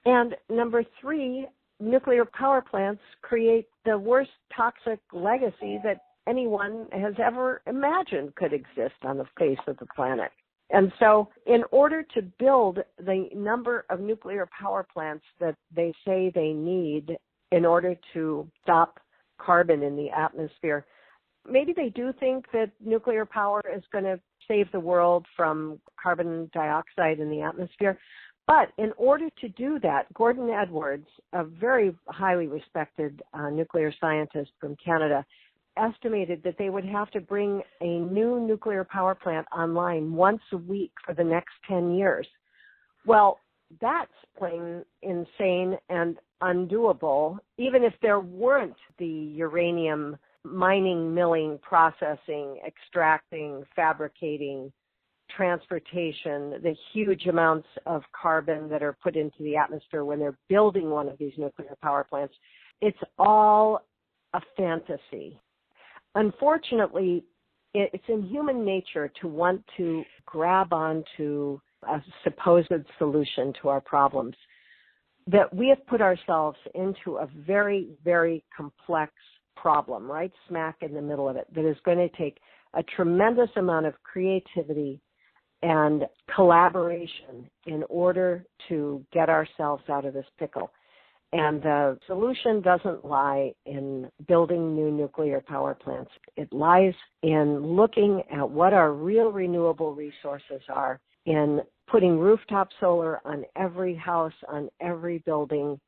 [0.06, 1.46] And number three,
[1.84, 8.94] nuclear power plants create the worst toxic legacy that anyone has ever imagined could exist
[9.02, 10.30] on the face of the planet.
[10.70, 16.32] And so, in order to build the number of nuclear power plants that they say
[16.34, 17.16] they need
[17.52, 18.98] in order to stop
[19.38, 20.86] carbon in the atmosphere,
[21.48, 24.18] maybe they do think that nuclear power is going to
[24.48, 27.98] save the world from carbon dioxide in the atmosphere.
[28.46, 34.50] But in order to do that, Gordon Edwards, a very highly respected uh, nuclear scientist
[34.61, 35.24] from Canada,
[35.76, 40.57] estimated that they would have to bring a new nuclear power plant online once a
[40.57, 42.26] week for the next 10 years.
[43.07, 43.38] Well,
[43.80, 53.64] that's plain insane and undoable, even if there weren't the uranium mining, milling, processing, extracting,
[53.74, 54.70] fabricating,
[55.34, 60.90] transportation, the huge amounts of carbon that are put into the atmosphere when they're building
[60.90, 62.34] one of these nuclear power plants.
[62.80, 63.80] It's all
[64.34, 65.40] a fantasy
[66.14, 67.24] unfortunately,
[67.74, 74.37] it's in human nature to want to grab onto a supposed solution to our problems.
[75.26, 79.12] That we have put ourselves into a very, very complex
[79.56, 82.38] problem, right smack in the middle of it, that is going to take
[82.74, 85.00] a tremendous amount of creativity
[85.64, 90.70] and collaboration in order to get ourselves out of this pickle.
[91.33, 96.11] And the solution doesn't lie in building new nuclear power plants.
[96.37, 103.20] It lies in looking at what our real renewable resources are, in putting rooftop solar
[103.24, 105.81] on every house, on every building.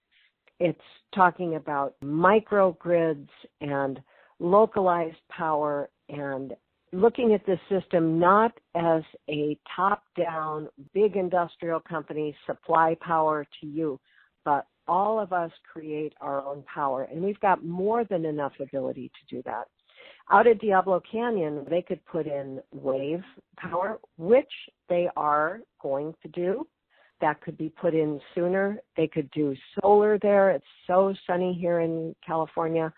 [0.59, 0.81] It's
[1.15, 3.29] talking about microgrids
[3.61, 4.01] and
[4.41, 6.55] localized power and
[6.93, 13.67] looking at this system not as a top down big industrial company supply power to
[13.67, 14.01] you,
[14.45, 19.11] but all of us create our own power, and we've got more than enough ability
[19.11, 19.67] to do that.
[20.31, 23.23] Out at Diablo Canyon, they could put in wave
[23.57, 24.51] power, which
[24.89, 26.67] they are going to do.
[27.21, 28.79] That could be put in sooner.
[28.97, 30.51] They could do solar there.
[30.51, 32.93] It's so sunny here in California.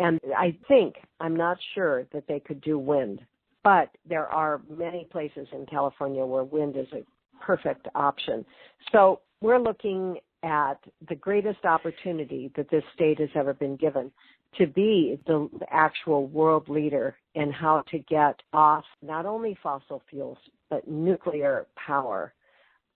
[0.00, 3.20] And I think, I'm not sure that they could do wind,
[3.62, 7.04] but there are many places in California where wind is a
[7.38, 8.46] perfect option.
[8.92, 10.78] So we're looking at
[11.10, 14.10] the greatest opportunity that this state has ever been given
[14.56, 20.38] to be the actual world leader in how to get off not only fossil fuels,
[20.70, 22.32] but nuclear power.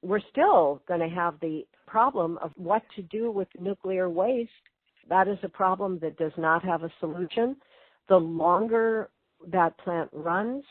[0.01, 4.51] We're still going to have the problem of what to do with nuclear waste.
[5.09, 7.57] That is a problem that does not have a solution.
[8.09, 9.11] The longer
[9.49, 10.65] that plant runs,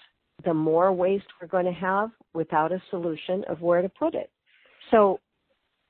[0.43, 4.31] the more waste we're going to have without a solution of where to put it.
[4.91, 5.19] So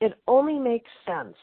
[0.00, 1.36] it only makes sense.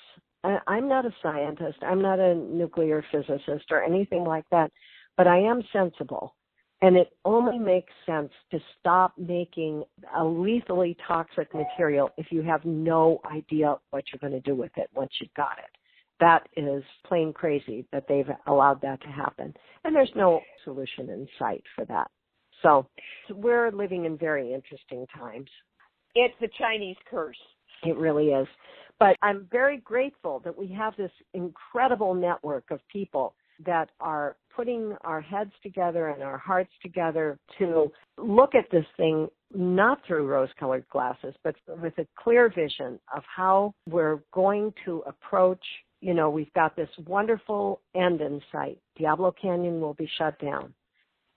[0.67, 1.77] I'm not a scientist.
[1.81, 4.71] I'm not a nuclear physicist or anything like that,
[5.17, 6.35] but I am sensible.
[6.83, 9.83] And it only makes sense to stop making
[10.17, 14.71] a lethally toxic material if you have no idea what you're going to do with
[14.77, 15.77] it once you've got it.
[16.21, 19.53] That is plain crazy that they've allowed that to happen.
[19.83, 22.09] And there's no solution in sight for that.
[22.61, 22.87] So
[23.29, 25.49] we're living in very interesting times.
[26.15, 27.37] It's the Chinese curse.
[27.83, 28.47] It really is.
[28.99, 33.33] But I'm very grateful that we have this incredible network of people
[33.65, 39.27] that are putting our heads together and our hearts together to look at this thing
[39.53, 45.03] not through rose colored glasses, but with a clear vision of how we're going to
[45.07, 45.63] approach.
[46.01, 48.79] You know, we've got this wonderful end in sight.
[48.97, 50.73] Diablo Canyon will be shut down.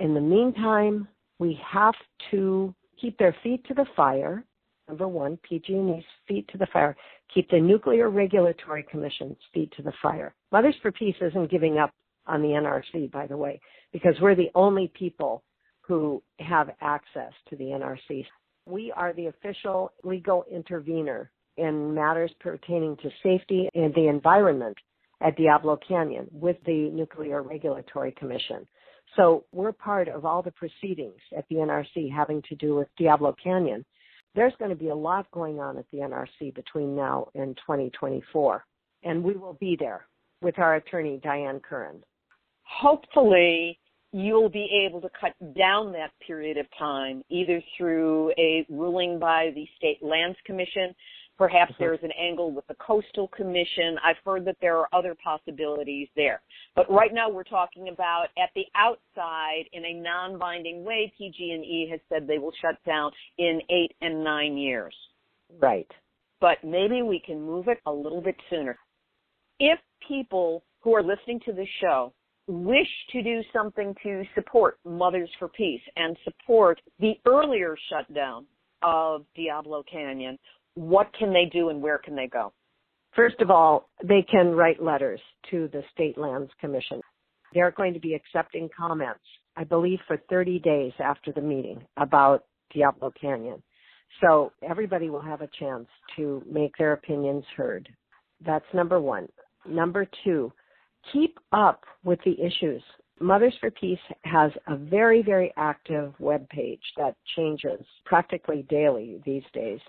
[0.00, 1.06] In the meantime,
[1.38, 1.94] we have
[2.30, 4.44] to keep their feet to the fire
[4.88, 6.96] Number one, PG&E's feet to the fire.
[7.32, 10.34] Keep the Nuclear Regulatory Commission's feet to the fire.
[10.52, 11.90] Mothers for Peace isn't giving up
[12.26, 13.60] on the NRC, by the way,
[13.92, 15.42] because we're the only people
[15.80, 18.24] who have access to the NRC.
[18.66, 24.76] We are the official legal intervener in matters pertaining to safety and the environment
[25.20, 28.66] at Diablo Canyon with the Nuclear Regulatory Commission.
[29.16, 33.34] So we're part of all the proceedings at the NRC having to do with Diablo
[33.42, 33.84] Canyon
[34.34, 38.64] there's going to be a lot going on at the NRC between now and 2024.
[39.04, 40.06] And we will be there
[40.40, 42.02] with our attorney, Diane Curran.
[42.62, 43.78] Hopefully,
[44.12, 49.50] you'll be able to cut down that period of time either through a ruling by
[49.54, 50.94] the State Lands Commission.
[51.36, 51.82] Perhaps mm-hmm.
[51.82, 53.96] there's an angle with the Coastal Commission.
[54.04, 56.42] I've heard that there are other possibilities there.
[56.76, 62.00] But right now we're talking about at the outside in a non-binding way, PG&E has
[62.08, 64.94] said they will shut down in eight and nine years.
[65.60, 65.90] Right.
[66.40, 68.78] But maybe we can move it a little bit sooner.
[69.58, 72.12] If people who are listening to the show
[72.46, 78.44] wish to do something to support Mothers for Peace and support the earlier shutdown
[78.82, 80.38] of Diablo Canyon,
[80.74, 82.52] what can they do and where can they go?
[83.14, 85.20] First of all, they can write letters
[85.50, 87.00] to the State Lands Commission.
[87.52, 89.20] They're going to be accepting comments,
[89.56, 92.44] I believe, for 30 days after the meeting about
[92.74, 93.62] Diablo Canyon.
[94.20, 97.88] So everybody will have a chance to make their opinions heard.
[98.44, 99.28] That's number one.
[99.66, 100.52] Number two,
[101.12, 102.82] keep up with the issues.
[103.20, 109.44] Mothers for Peace has a very, very active web page that changes practically daily these
[109.52, 109.80] days.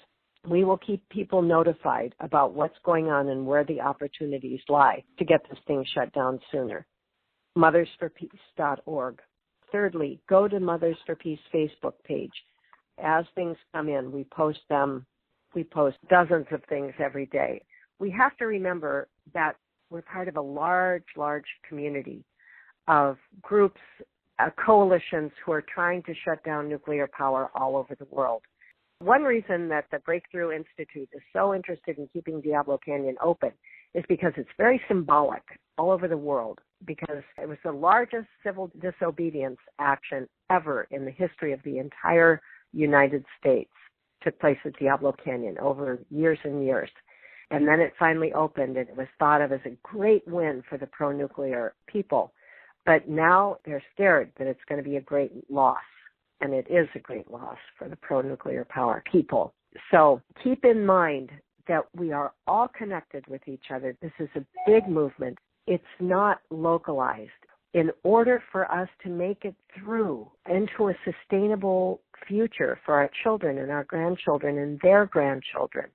[0.48, 5.26] We will keep people notified about what's going on and where the opportunities lie to
[5.26, 6.86] get this thing shut down sooner.
[7.58, 9.22] Mothersforpeace.org.
[9.72, 12.32] Thirdly, go to Mothers for Peace Facebook page.
[13.02, 15.06] As things come in, we post them.
[15.54, 17.62] We post dozens of things every day.
[18.00, 19.56] We have to remember that
[19.90, 22.24] we're part of a large, large community
[22.88, 23.80] of groups,
[24.40, 28.42] uh, coalitions who are trying to shut down nuclear power all over the world.
[29.06, 33.52] One reason that the Breakthrough Institute is so interested in keeping Diablo Canyon open
[33.94, 35.44] is because it's very symbolic
[35.78, 41.12] all over the world because it was the largest civil disobedience action ever in the
[41.12, 42.42] history of the entire
[42.74, 43.70] United States
[44.24, 46.90] took place at Diablo Canyon over years and years.
[47.52, 50.80] And then it finally opened and it was thought of as a great win for
[50.80, 52.34] the pro nuclear people.
[52.88, 55.78] But now they're scared that it's going to be a great loss.
[56.42, 59.54] And it is a great loss for the pro nuclear power people.
[59.92, 61.32] So keep in mind
[61.68, 63.96] that we are all connected with each other.
[64.02, 65.38] This is a big movement.
[65.68, 67.32] It's not localized.
[67.74, 73.58] In order for us to make it through into a sustainable future for our children
[73.58, 75.88] and our grandchildren and their grandchildren,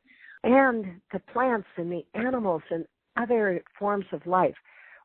[0.42, 2.84] and the plants and the animals and
[3.16, 4.54] other forms of life.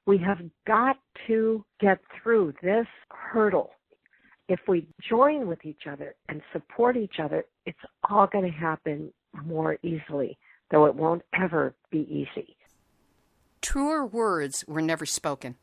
[0.05, 3.71] We have got to get through this hurdle.
[4.47, 7.79] If we join with each other and support each other, it's
[8.09, 9.11] all going to happen
[9.43, 10.37] more easily,
[10.71, 12.55] though it won't ever be easy.
[13.61, 15.55] Truer words were never spoken.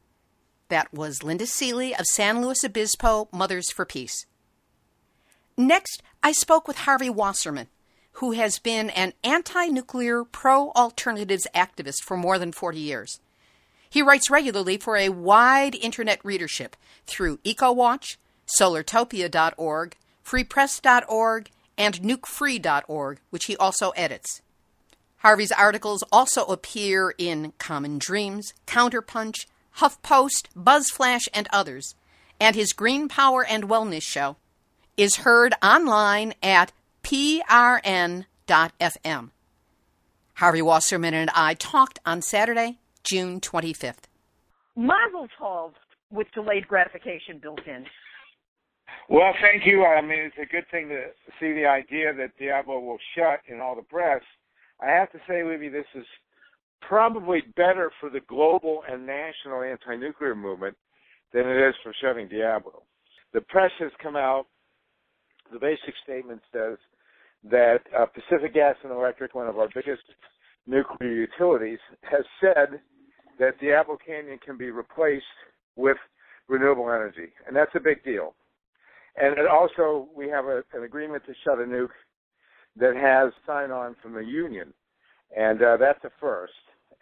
[0.68, 4.26] That was Linda Seeley of San Luis Obispo Mothers for Peace.
[5.56, 7.68] Next, I spoke with Harvey Wasserman,
[8.12, 13.20] who has been an anti nuclear, pro alternatives activist for more than 40 years.
[13.88, 16.74] He writes regularly for a wide internet readership
[17.06, 18.16] through EcoWatch,
[18.60, 24.42] Solartopia.org, FreePress.org, and NukeFree.org, which he also edits.
[25.18, 29.46] Harvey's articles also appear in Common Dreams, Counterpunch,
[29.78, 31.94] HuffPost, BuzzFlash, and others,
[32.40, 34.36] and his Green Power and Wellness show
[34.96, 36.72] is heard online at
[37.02, 38.26] prn.fm.
[40.34, 44.04] Harvey Wasserman and I talked on Saturday, June 25th.
[44.74, 45.72] Mazel tov
[46.10, 47.86] with delayed gratification built in.
[49.08, 49.84] Well, thank you.
[49.84, 51.06] I mean, it's a good thing to
[51.40, 54.22] see the idea that Diablo will shut in all the press.
[54.80, 56.06] I have to say, Libbe, this is
[56.80, 60.76] probably better for the global and national anti-nuclear movement
[61.32, 62.82] than it is for shutting Diablo.
[63.32, 64.46] The press has come out.
[65.52, 66.78] The basic statement says
[67.50, 70.02] that uh, Pacific Gas and Electric, one of our biggest
[70.66, 72.80] nuclear utilities, has said
[73.38, 75.24] that Diablo Canyon can be replaced
[75.76, 75.96] with
[76.48, 78.34] renewable energy, and that's a big deal.
[79.16, 81.88] And it also, we have a, an agreement to shut a nuke
[82.76, 84.72] that has sign-on from the union,
[85.36, 86.52] and uh, that's a first.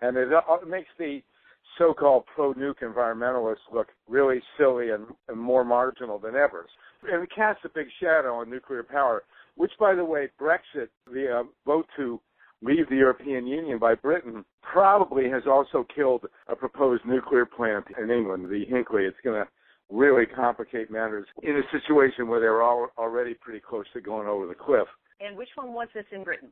[0.01, 1.23] And it, uh, makes the
[1.79, 6.67] so-called pro-nuke environmentalists look really silly and, and more marginal than ever.
[7.09, 9.23] And it casts a big shadow on nuclear power
[9.61, 12.19] which, by the way, Brexit, the uh, vote to
[12.63, 18.11] leave the European Union by Britain, probably has also killed a proposed nuclear plant in
[18.11, 19.07] England, the Hinkley.
[19.07, 19.49] It's going to
[19.91, 24.47] really complicate matters in a situation where they're all already pretty close to going over
[24.47, 24.87] the cliff.
[25.21, 26.51] And which one was this in Britain?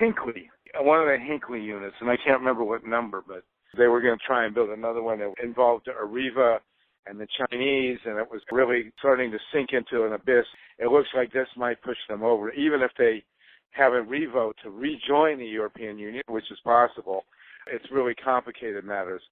[0.00, 0.48] Hinkley,
[0.80, 3.42] one of the Hinkley units, and I can't remember what number, but
[3.76, 6.58] they were going to try and build another one that involved Areva
[7.06, 10.44] and the Chinese, and it was really starting to sink into an abyss.
[10.78, 13.24] It looks like this might push them over, even if they
[13.72, 17.24] have a revote to rejoin the European Union, which is possible.
[17.66, 19.22] It's really complicated matters.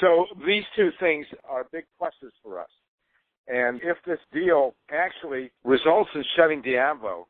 [0.00, 2.68] So these two things are big pluses for us.
[3.48, 7.26] And if this deal actually results in shutting Diablo,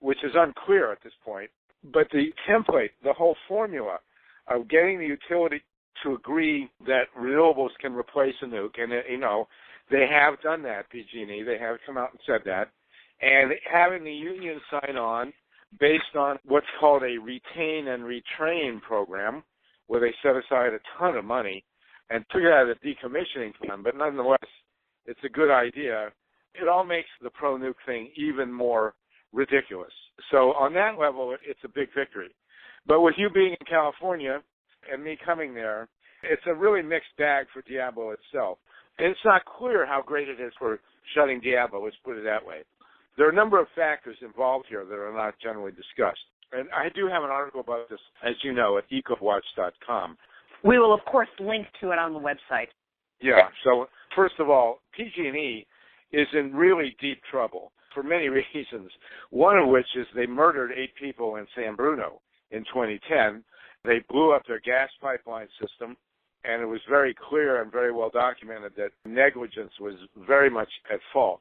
[0.00, 1.50] which is unclear at this point,
[1.92, 3.98] but the template, the whole formula
[4.48, 5.62] of getting the utility
[6.02, 9.48] to agree that renewables can replace a nuke, and you know
[9.90, 10.88] they have done that.
[10.90, 12.70] PG&E, they have come out and said that,
[13.20, 15.32] and having the union sign on
[15.80, 19.42] based on what's called a retain and retrain program,
[19.86, 21.64] where they set aside a ton of money
[22.10, 24.38] and took it out of the decommissioning fund, but nonetheless,
[25.06, 26.10] it's a good idea.
[26.54, 28.94] It all makes the pro nuke thing even more
[29.32, 29.92] ridiculous.
[30.30, 32.34] So on that level, it's a big victory.
[32.86, 34.40] But with you being in California
[34.92, 35.88] and me coming there,
[36.22, 38.58] it's a really mixed bag for Diablo itself.
[38.98, 40.78] And it's not clear how great it is for
[41.14, 42.62] shutting Diablo, let's put it that way.
[43.16, 46.24] There are a number of factors involved here that are not generally discussed.
[46.54, 50.16] And I do have an article about this, as you know, at ecowatch.com.
[50.62, 52.68] We will, of course, link to it on the website.
[53.20, 53.48] Yeah.
[53.64, 55.66] So first of all, PG&E
[56.12, 58.90] is in really deep trouble for many reasons.
[59.30, 63.44] One of which is they murdered eight people in San Bruno in 2010.
[63.84, 65.96] They blew up their gas pipeline system,
[66.44, 69.94] and it was very clear and very well documented that negligence was
[70.26, 71.40] very much at fault.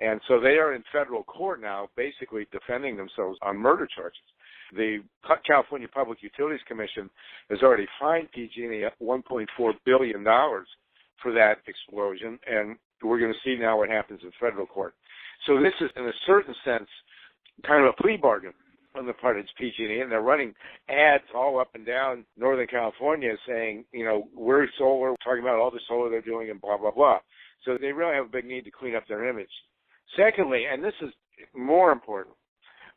[0.00, 4.20] And so they are in federal court now, basically defending themselves on murder charges.
[4.74, 4.98] The
[5.46, 7.08] California Public Utilities Commission
[7.50, 10.24] has already fined PG&E $1.4 billion
[11.22, 14.94] for that explosion, and we're going to see now what happens in federal court.
[15.46, 16.88] So this is, in a certain sense,
[17.66, 18.52] kind of a plea bargain
[18.96, 20.54] on the part of PG&E, and they're running
[20.88, 25.58] ads all up and down Northern California saying, you know, we're solar, we're talking about
[25.58, 27.18] all the solar they're doing, and blah blah blah.
[27.64, 29.50] So they really have a big need to clean up their image.
[30.16, 31.10] Secondly, and this is
[31.54, 32.34] more important,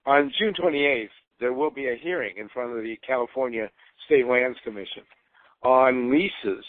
[0.05, 1.09] on June 28th
[1.41, 3.69] there will be a hearing in front of the California
[4.05, 5.03] State Lands Commission
[5.63, 6.63] on leases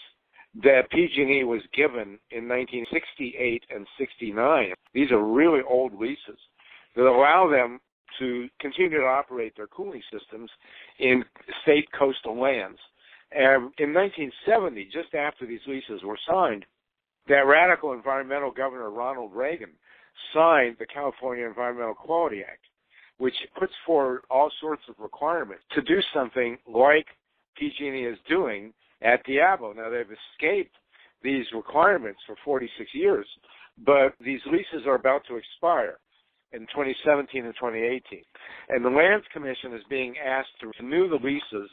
[0.64, 4.72] that PG&E was given in 1968 and 69.
[4.92, 6.38] These are really old leases
[6.96, 7.80] that allow them
[8.18, 10.50] to continue to operate their cooling systems
[10.98, 11.24] in
[11.62, 12.78] state coastal lands.
[13.30, 16.66] And in 1970, just after these leases were signed,
[17.28, 19.70] that radical environmental governor Ronald Reagan
[20.34, 22.64] signed the California Environmental Quality Act,
[23.18, 27.06] which puts forward all sorts of requirements to do something like
[27.56, 29.72] PG&E is doing at Diablo.
[29.72, 30.74] Now they've escaped
[31.22, 33.26] these requirements for 46 years,
[33.84, 35.98] but these leases are about to expire
[36.52, 38.22] in 2017 and 2018.
[38.68, 41.70] And the Lands Commission is being asked to renew the leases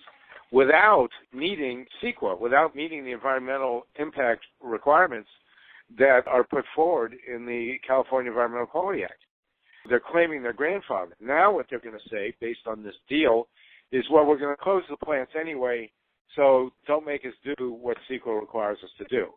[0.51, 5.29] without meeting CEQA, without meeting the environmental impact requirements
[5.97, 9.23] that are put forward in the California Environmental Quality Act.
[9.89, 11.15] They're claiming their grandfather.
[11.19, 13.47] Now what they're going to say, based on this deal,
[13.91, 15.91] is well, we're going to close the plants anyway
[16.35, 19.27] so don't make us do what CEQA requires us to do.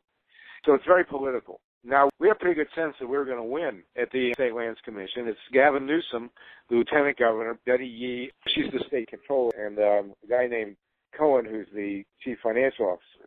[0.65, 1.61] So it's very political.
[1.85, 4.79] Now, we have pretty good sense that we're going to win at the State Lands
[4.85, 5.27] Commission.
[5.27, 6.31] It's Gavin Newsom,
[6.69, 10.77] the Lieutenant Governor, Betty Yee, she's the state controller, and um, a guy named
[11.17, 13.27] Cohen, who's the Chief Financial Officer.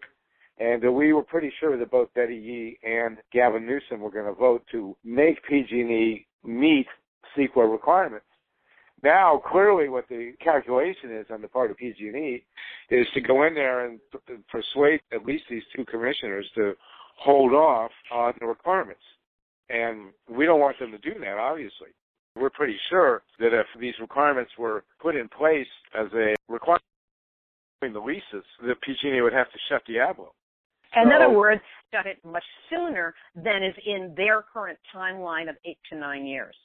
[0.57, 4.25] And uh, we were pretty sure that both Betty Yee and Gavin Newsom were going
[4.25, 6.87] to vote to make PG&E meet
[7.37, 8.25] CEQA requirements.
[9.03, 12.43] Now, clearly, what the calculation is on the part of PG&E
[12.89, 13.99] is to go in there and
[14.49, 16.73] persuade at least these two commissioners to
[17.17, 19.01] hold off on the requirements.
[19.69, 21.89] And we don't want them to do that, obviously.
[22.35, 25.67] We're pretty sure that if these requirements were put in place
[25.97, 26.83] as a requirement
[27.81, 30.33] in the leases, that PG&E would have to shut Diablo.
[30.95, 31.61] In other words,
[31.93, 36.55] shut it much sooner than is in their current timeline of eight to nine years.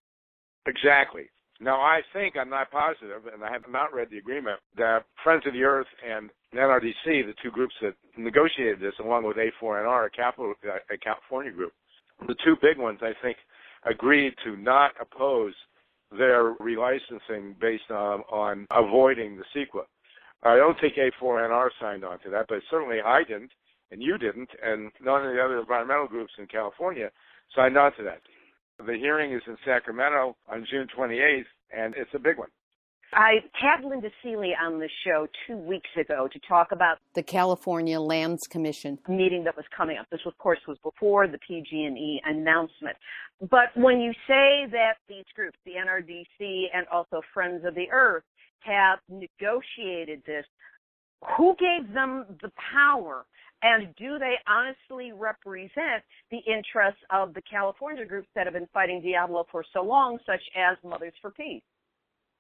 [0.67, 1.29] Exactly.
[1.61, 5.43] Now, I think, I'm not positive, and I have not read the agreement, that Friends
[5.47, 10.11] of the Earth and NRDC, the two groups that negotiated this, along with A4NR, a,
[10.11, 11.73] capital, a California group,
[12.27, 13.37] the two big ones, I think,
[13.85, 15.53] agreed to not oppose
[16.17, 19.85] their relicensing based on, on avoiding the CEQA.
[20.43, 23.53] I don't think A4NR signed on to that, but certainly I didn't,
[23.91, 27.11] and you didn't, and none of the other environmental groups in California
[27.55, 28.23] signed on to that.
[28.87, 31.45] The hearing is in Sacramento on June 28th,
[31.77, 32.49] and it's a big one.
[33.13, 38.01] I had Linda Seeley on the show two weeks ago to talk about the California
[38.01, 40.07] Lands Commission meeting that was coming up.
[40.11, 42.97] This, of course, was before the PG&E announcement.
[43.51, 48.23] But when you say that these groups, the NRDC and also Friends of the Earth,
[48.61, 50.47] have negotiated this,
[51.37, 53.27] who gave them the power
[53.63, 59.03] and do they honestly represent the interests of the California groups that have been fighting
[59.03, 61.63] Diablo for so long, such as Mothers for Peace?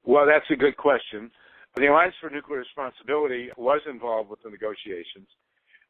[0.05, 1.31] Well, that's a good question.
[1.77, 5.29] The Alliance for Nuclear Responsibility was involved with the negotiations.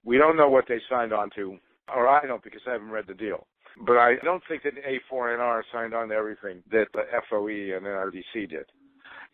[0.04, 1.56] We don't know what they signed on to,
[1.94, 3.46] or I don't because I haven't read the deal.
[3.86, 8.50] But I don't think that A4NR signed on to everything that the FOE and NRDC
[8.50, 8.66] did.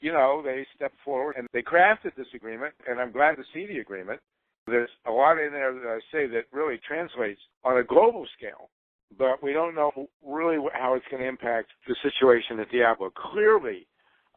[0.00, 3.66] You know, they stepped forward and they crafted this agreement, and I'm glad to see
[3.66, 4.20] the agreement.
[4.66, 8.70] There's a lot in there that I say that really translates on a global scale,
[9.16, 9.92] but we don't know
[10.24, 13.10] really how it's going to impact the situation at Diablo.
[13.32, 13.86] Clearly,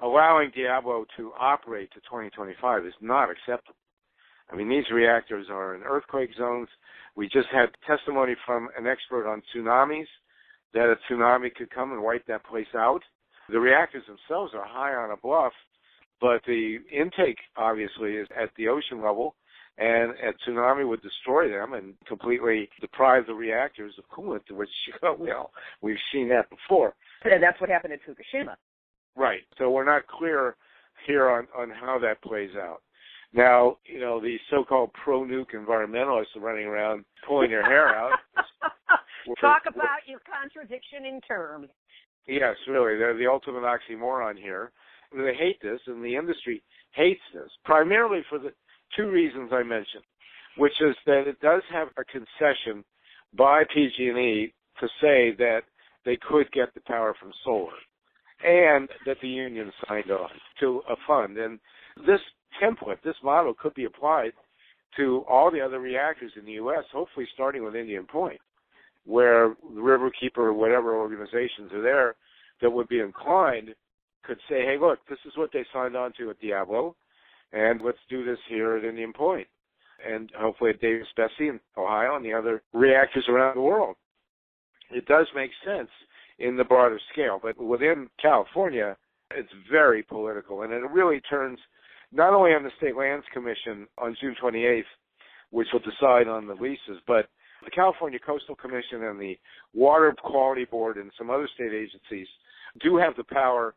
[0.02, 3.76] allowing Diablo to operate to 2025 is not acceptable.
[4.52, 6.68] I mean, these reactors are in earthquake zones.
[7.16, 10.08] We just had testimony from an expert on tsunamis
[10.74, 13.02] that a tsunami could come and wipe that place out.
[13.50, 15.54] The reactors themselves are high on a bluff,
[16.22, 19.36] but the intake obviously is at the ocean level,
[19.80, 24.70] and a tsunami would destroy them and completely deprive the reactors of coolant, which,
[25.18, 25.52] well,
[25.82, 26.94] we've seen that before.
[27.24, 28.56] And That's what happened at Fukushima.
[29.16, 29.42] Right.
[29.58, 30.58] So we're not clear
[31.08, 32.82] here on, on how that plays out.
[33.32, 38.18] Now, you know, the so-called pro-nuke environmentalists are running around pulling their hair out.
[39.40, 41.70] Talk about your contradiction in terms.
[42.28, 42.98] Yes, really.
[42.98, 44.72] They're the ultimate oxymoron here.
[45.16, 48.52] They hate this, and the industry hates this, primarily for the
[48.96, 50.04] two reasons I mentioned,
[50.58, 52.84] which is that it does have a concession
[53.38, 55.62] by PG&E to say that
[56.06, 57.74] they could get the power from solar,
[58.44, 60.30] and that the union signed on
[60.60, 61.38] to a fund.
[61.38, 61.60] And
[62.08, 62.22] this
[62.62, 64.32] template, this model could be applied
[64.98, 68.40] to all the other reactors in the U.S., hopefully starting with Indian Point
[69.06, 72.16] where the Riverkeeper or whatever organizations are there
[72.62, 73.74] that would be inclined
[74.24, 76.96] could say, hey, look, this is what they signed on to at Diablo,
[77.54, 79.48] and let's do this here at Indian Point,
[80.06, 83.96] and hopefully at Davis-Besse in Ohio and the other reactors around the world.
[84.92, 85.90] It does make sense
[86.40, 88.98] in the broader scale, but within California,
[89.32, 91.60] it's very political, and it really turns
[92.12, 94.84] not only on the State Lands Commission on June 28th,
[95.52, 97.28] which will decide on the leases, but
[97.64, 99.38] the California Coastal Commission and the
[99.74, 102.28] Water Quality Board and some other state agencies
[102.82, 103.76] do have the power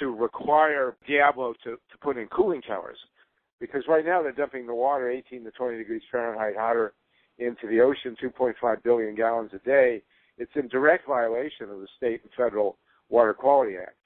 [0.00, 2.98] to require Diablo to, to put in cooling towers.
[3.60, 6.92] Because right now they're dumping the water 18 to 20 degrees Fahrenheit hotter
[7.38, 10.02] into the ocean, 2.5 billion gallons a day.
[10.38, 12.76] It's in direct violation of the state and federal
[13.08, 13.96] Water Quality Act.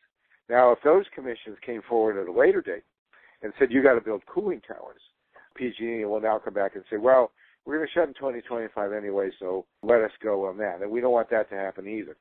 [0.49, 2.85] Now, if those commissions came forward at a later date
[3.43, 5.01] and said you got to build cooling towers,
[5.55, 7.31] PG&E will now come back and say, well,
[7.65, 10.83] we're going to shut in 2025 anyway, so let us go on that.
[10.83, 12.17] And we don't want that to happen either.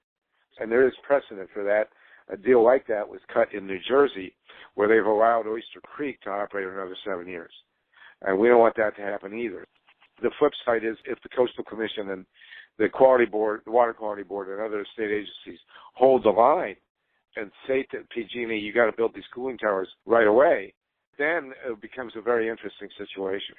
[0.60, 1.90] And there is precedent for that.
[2.30, 4.36] A deal like that was cut in New Jersey,
[4.76, 7.52] where they've allowed Oyster Creek to operate another seven years.
[8.22, 9.66] And we don't want that to happen either.
[10.22, 12.26] The flip side is if the Coastal Commission and
[12.78, 15.60] the Quality Board, the Water Quality Board, and other state agencies
[15.94, 16.76] hold the line
[17.36, 20.74] and say to PG&E, you got to build these cooling towers right away,
[21.18, 23.56] then it becomes a very interesting situation.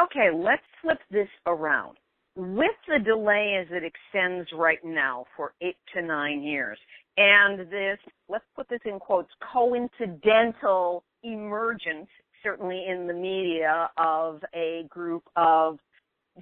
[0.00, 1.96] Okay, let's flip this around.
[2.36, 6.78] With the delay as it extends right now for eight to nine years,
[7.20, 7.98] and this,
[8.30, 12.08] let's put this in quotes, coincidental emergence,
[12.42, 15.78] certainly in the media, of a group of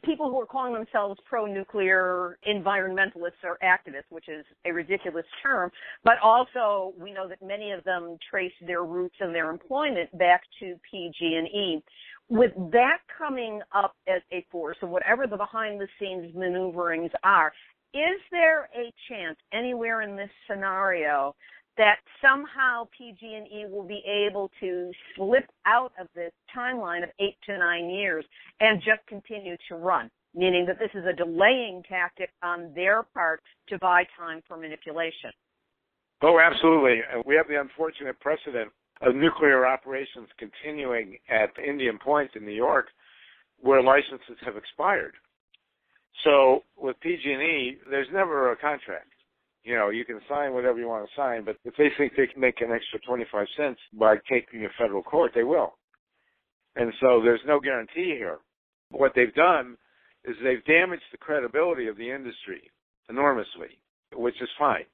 [0.05, 5.69] people who are calling themselves pro-nuclear environmentalists or activists, which is a ridiculous term,
[6.05, 10.43] but also we know that many of them trace their roots and their employment back
[10.61, 11.83] to PG&E
[12.29, 17.53] with that coming up as a force, and whatever the behind the scenes maneuverings are,
[17.95, 21.35] is there a chance anywhere in this scenario
[21.77, 27.57] that somehow PG&E will be able to slip out of this timeline of eight to
[27.57, 28.25] nine years
[28.61, 30.11] and just continue to run?
[30.35, 35.31] Meaning that this is a delaying tactic on their part to buy time for manipulation.
[36.21, 37.01] Oh, absolutely.
[37.25, 38.71] We have the unfortunate precedent
[39.01, 42.89] of nuclear operations continuing at Indian Point in New York,
[43.61, 45.15] where licenses have expired.
[46.25, 49.09] So with PG&E, there's never a contract.
[49.65, 52.27] You know, you can sign whatever you want to sign, but if they think they
[52.27, 55.75] can make an extra 25 cents by taking a federal court, they will.
[56.77, 58.39] And so there's no guarantee here.
[58.91, 59.77] What they've done
[60.25, 62.71] is they've damaged the credibility of the industry
[63.09, 63.79] enormously,
[64.15, 64.85] which is fine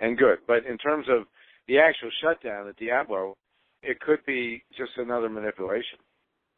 [0.00, 0.38] and good.
[0.46, 1.24] But in terms of
[1.66, 3.36] the actual shutdown at Diablo,
[3.82, 5.98] it could be just another manipulation.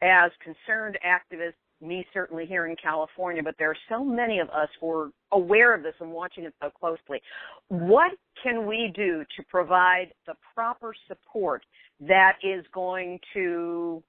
[0.03, 4.69] As concerned activists, me certainly here in California, but there are so many of us
[4.81, 7.21] who are aware of this and watching it so closely.
[7.69, 8.13] What
[8.43, 11.65] can we do to provide the proper support
[12.01, 14.03] that is going to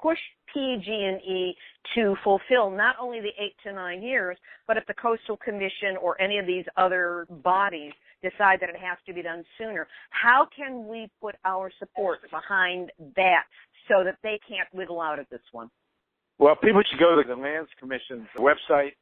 [0.00, 0.18] push
[0.54, 1.56] PG&E
[1.94, 6.20] to fulfill not only the eight to nine years, but if the Coastal Commission or
[6.20, 9.86] any of these other bodies decide that it has to be done sooner.
[10.10, 13.44] How can we put our support behind that
[13.88, 15.70] so that they can't wiggle out of this one?
[16.38, 18.92] Well, people should go to the Lands Commission's website,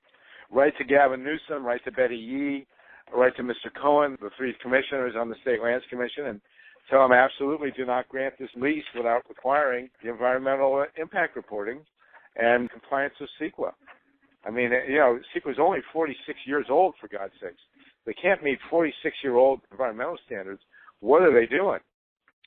[0.50, 2.66] write to Gavin Newsom, write to Betty Yee,
[3.14, 3.68] write to Mr.
[3.80, 6.40] Cohen, the three commissioners on the State Lands Commission, and
[6.88, 11.80] tell them absolutely do not grant this lease without requiring the environmental impact reporting
[12.36, 13.72] and compliance with CEQA.
[14.46, 17.60] I mean, eh, you know, CEQA is only 46 years old, for God's sakes.
[18.06, 20.62] They can't meet 46 year old environmental standards.
[21.00, 21.80] What are they doing?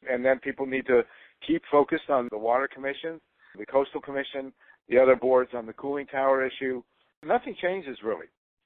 [0.10, 1.04] And then people need to
[1.46, 3.22] keep focused on the Water Commission,
[3.56, 4.52] the Coastal Commission,
[4.90, 6.82] the other boards on the cooling tower issue.
[7.26, 8.26] Nothing changes really.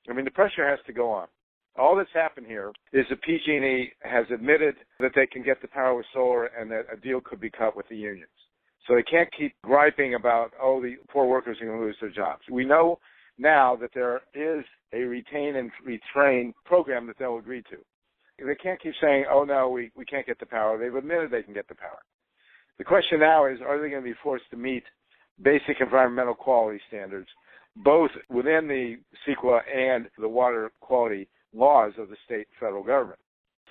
[0.10, 1.28] I mean, the pressure has to go on.
[1.78, 5.96] All that's happened here is that PG&E has admitted that they can get the power
[5.96, 8.30] with solar and that a deal could be cut with the unions.
[8.88, 12.12] So they can't keep griping about, oh, the poor workers are going to lose their
[12.12, 12.42] jobs.
[12.52, 13.00] We know
[13.40, 14.64] now that there is
[14.94, 17.78] a retain and retrain program that they'll agree to.
[18.46, 20.78] They can't keep saying, oh, no, we, we can't get the power.
[20.78, 22.00] They've admitted they can get the power.
[22.78, 24.84] The question now is, are they going to be forced to meet
[25.42, 27.28] basic environmental quality standards,
[27.78, 33.20] both within the CEQA and the water quality laws of the state and federal government?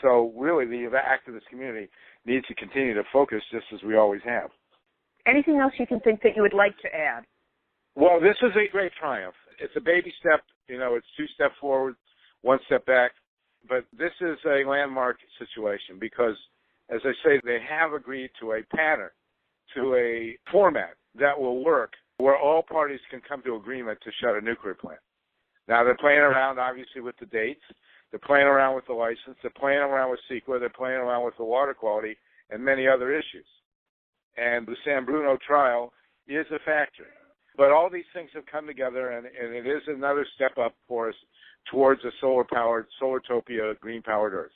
[0.01, 1.89] So really, the activist community
[2.27, 4.51] needs to continue to focus just as we always have.
[5.27, 7.25] Anything else you can think that you would like to add?
[7.95, 9.37] Well, this is a great triumph.
[9.61, 10.41] It's a baby step.
[10.69, 11.95] You know, it's two steps forward,
[12.41, 13.13] one step back.
[13.69, 16.35] But this is a landmark situation because,
[16.91, 19.11] as I say, they have agreed to a pattern,
[19.75, 24.37] to a format that will work where all parties can come to agreement to shut
[24.37, 25.01] a nuclear plant.
[25.69, 27.63] Now they're playing around obviously with the dates.
[28.11, 29.37] They're playing around with the license.
[29.41, 30.61] They're playing around with CEQA.
[30.61, 32.17] They're playing around with the water quality
[32.51, 33.47] and many other issues.
[34.37, 35.93] And the San Bruno trial
[36.29, 37.07] is a factor.
[37.57, 41.09] But all these things have come together, and, and it is another step up for
[41.09, 41.15] us
[41.71, 44.53] towards a solar powered, solartopia, green powered Earth.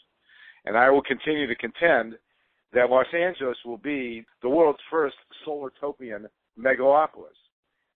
[0.64, 2.17] And I will continue to contend
[2.73, 6.27] that Los Angeles will be the world's first solartopian
[6.59, 7.37] megalopolis.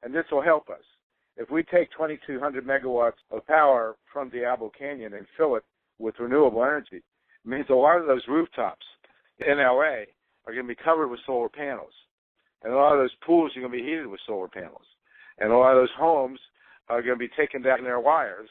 [0.03, 0.83] And this will help us.
[1.37, 5.65] If we take 2,200 megawatts of power from Diablo Canyon and fill it
[5.99, 8.85] with renewable energy, it means a lot of those rooftops
[9.39, 10.05] in LA
[10.47, 11.93] are going to be covered with solar panels.
[12.63, 14.85] And a lot of those pools are going to be heated with solar panels.
[15.39, 16.39] And a lot of those homes
[16.89, 18.51] are going to be taken down their wires.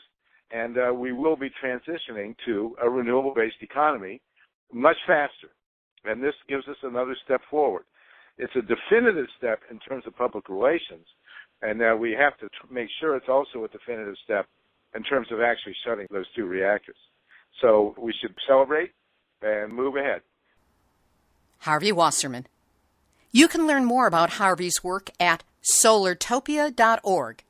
[0.52, 4.22] And uh, we will be transitioning to a renewable based economy
[4.74, 5.50] much faster.
[6.06, 7.84] And this gives us another step forward.
[8.38, 11.06] It's a definitive step in terms of public relations,
[11.62, 14.48] and uh, we have to tr- make sure it's also a definitive step
[14.96, 16.96] in terms of actually shutting those two reactors.
[17.62, 18.92] So we should celebrate
[19.42, 20.22] and move ahead.
[21.60, 22.48] Harvey Wasserman.
[23.32, 25.44] You can learn more about Harvey's work at
[25.84, 27.44] solartopia.org.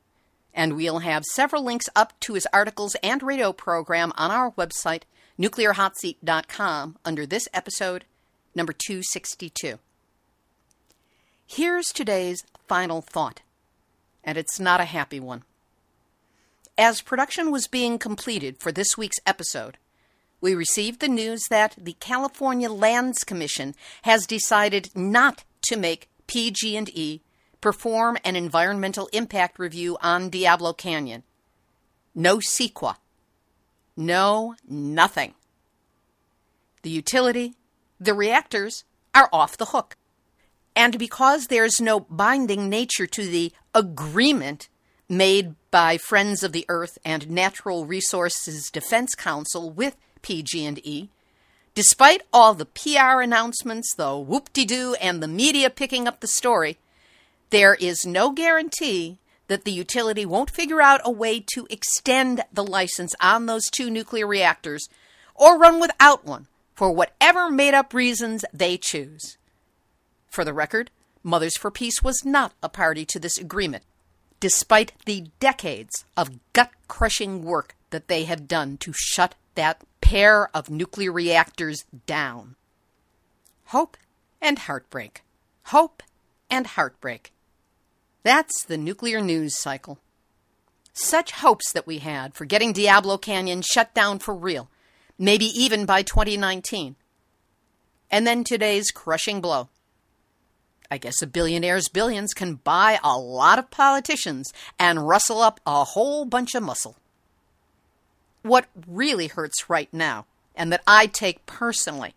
[0.52, 5.02] And we'll have several links up to his articles and radio program on our website,
[5.38, 8.04] nuclearhotseat.com, under this episode,
[8.54, 9.78] number 262.
[11.46, 13.40] Here's today's final thought,
[14.22, 15.42] and it's not a happy one.
[16.78, 19.76] As production was being completed for this week's episode,
[20.40, 27.20] we received the news that the California Lands Commission has decided not to make PG&E
[27.60, 31.22] perform an environmental impact review on Diablo Canyon.
[32.14, 32.96] No CEQA.
[33.96, 35.34] No nothing.
[36.82, 37.54] The utility,
[38.00, 38.84] the reactors
[39.14, 39.96] are off the hook.
[40.74, 44.68] And because there's no binding nature to the agreement
[45.08, 51.10] made by Friends of the Earth and Natural Resources Defense Council with PG&E,
[51.74, 56.78] despite all the PR announcements, the whoop-de-doo, and the media picking up the story,
[57.50, 62.64] there is no guarantee that the utility won't figure out a way to extend the
[62.64, 64.88] license on those two nuclear reactors
[65.34, 66.46] or run without one
[66.80, 69.36] for whatever made up reasons they choose.
[70.30, 70.90] For the record,
[71.22, 73.84] Mothers for Peace was not a party to this agreement,
[74.40, 80.48] despite the decades of gut crushing work that they have done to shut that pair
[80.56, 82.56] of nuclear reactors down.
[83.66, 83.98] Hope
[84.40, 85.22] and heartbreak.
[85.64, 86.02] Hope
[86.48, 87.30] and heartbreak.
[88.22, 89.98] That's the nuclear news cycle.
[90.94, 94.70] Such hopes that we had for getting Diablo Canyon shut down for real,
[95.20, 96.96] maybe even by 2019.
[98.10, 99.68] And then today's crushing blow.
[100.90, 105.84] I guess a billionaire's billions can buy a lot of politicians and rustle up a
[105.84, 106.96] whole bunch of muscle.
[108.42, 112.14] What really hurts right now, and that I take personally,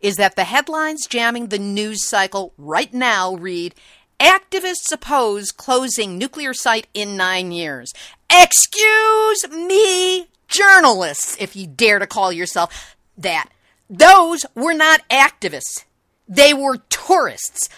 [0.00, 3.74] is that the headlines jamming the news cycle right now read
[4.20, 7.92] Activists oppose closing nuclear site in nine years.
[8.30, 13.48] Excuse me, journalists, if you dare to call yourself that.
[13.88, 15.84] Those were not activists.
[16.26, 17.68] They were tourists,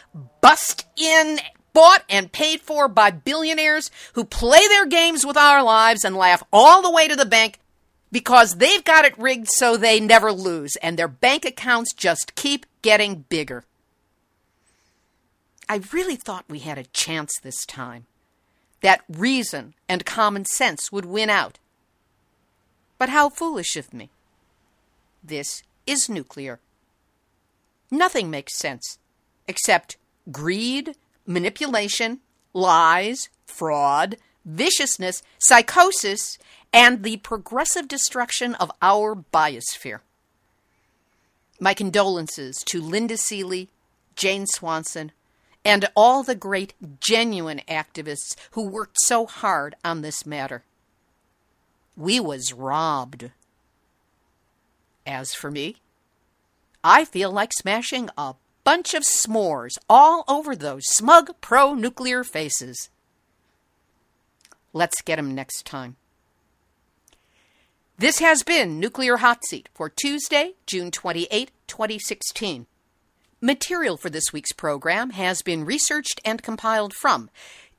[0.40, 1.40] bussed in,
[1.72, 6.42] bought and paid for by billionaires who play their games with our lives and laugh
[6.52, 7.58] all the way to the bank
[8.12, 12.64] because they've got it rigged so they never lose and their bank accounts just keep
[12.82, 13.64] getting bigger.
[15.68, 18.06] I really thought we had a chance this time,
[18.80, 21.58] that reason and common sense would win out.
[22.98, 24.10] But how foolish of me.
[25.22, 26.60] This is nuclear.
[27.90, 28.98] Nothing makes sense
[29.48, 29.96] except
[30.30, 32.20] greed, manipulation,
[32.52, 36.38] lies, fraud, viciousness, psychosis,
[36.72, 40.00] and the progressive destruction of our biosphere.
[41.58, 43.70] My condolences to Linda Seeley,
[44.14, 45.12] Jane Swanson,
[45.64, 50.64] and all the great genuine activists who worked so hard on this matter.
[51.96, 53.30] We was robbed.
[55.06, 55.76] As for me,
[56.84, 58.34] I feel like smashing a
[58.64, 62.90] bunch of s'mores all over those smug pro nuclear faces.
[64.72, 65.96] Let's get 'em next time.
[67.98, 72.66] This has been Nuclear Hot Seat for Tuesday, June 28, 2016.
[73.40, 77.30] Material for this week's program has been researched and compiled from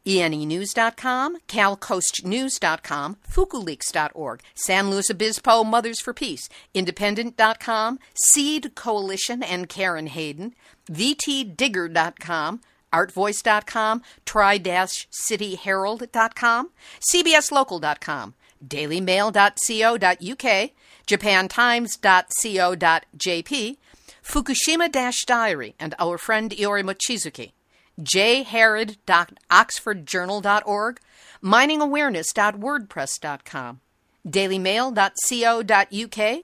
[0.08, 10.56] ENEnews.com, CalCoastNews.com, FukuLeaks.org, San Luis Obispo Mothers for Peace, Independent.com, Seed Coalition and Karen Hadden,
[10.90, 12.62] VTDigger.com,
[12.94, 16.70] ArtVoice.com, Tri-CityHerald.com,
[17.14, 18.34] CBSLocal.com,
[18.66, 20.72] DailyMail.co.uk,
[21.08, 23.78] JapanTimes.co.jp,
[24.24, 24.90] Fukushima
[25.26, 27.52] Diary, and our friend Iori Mochizuki,
[28.00, 31.00] jherod.oxfordjournal.org,
[31.44, 33.80] miningawareness.wordpress.com,
[34.28, 36.44] dailymail.co.uk,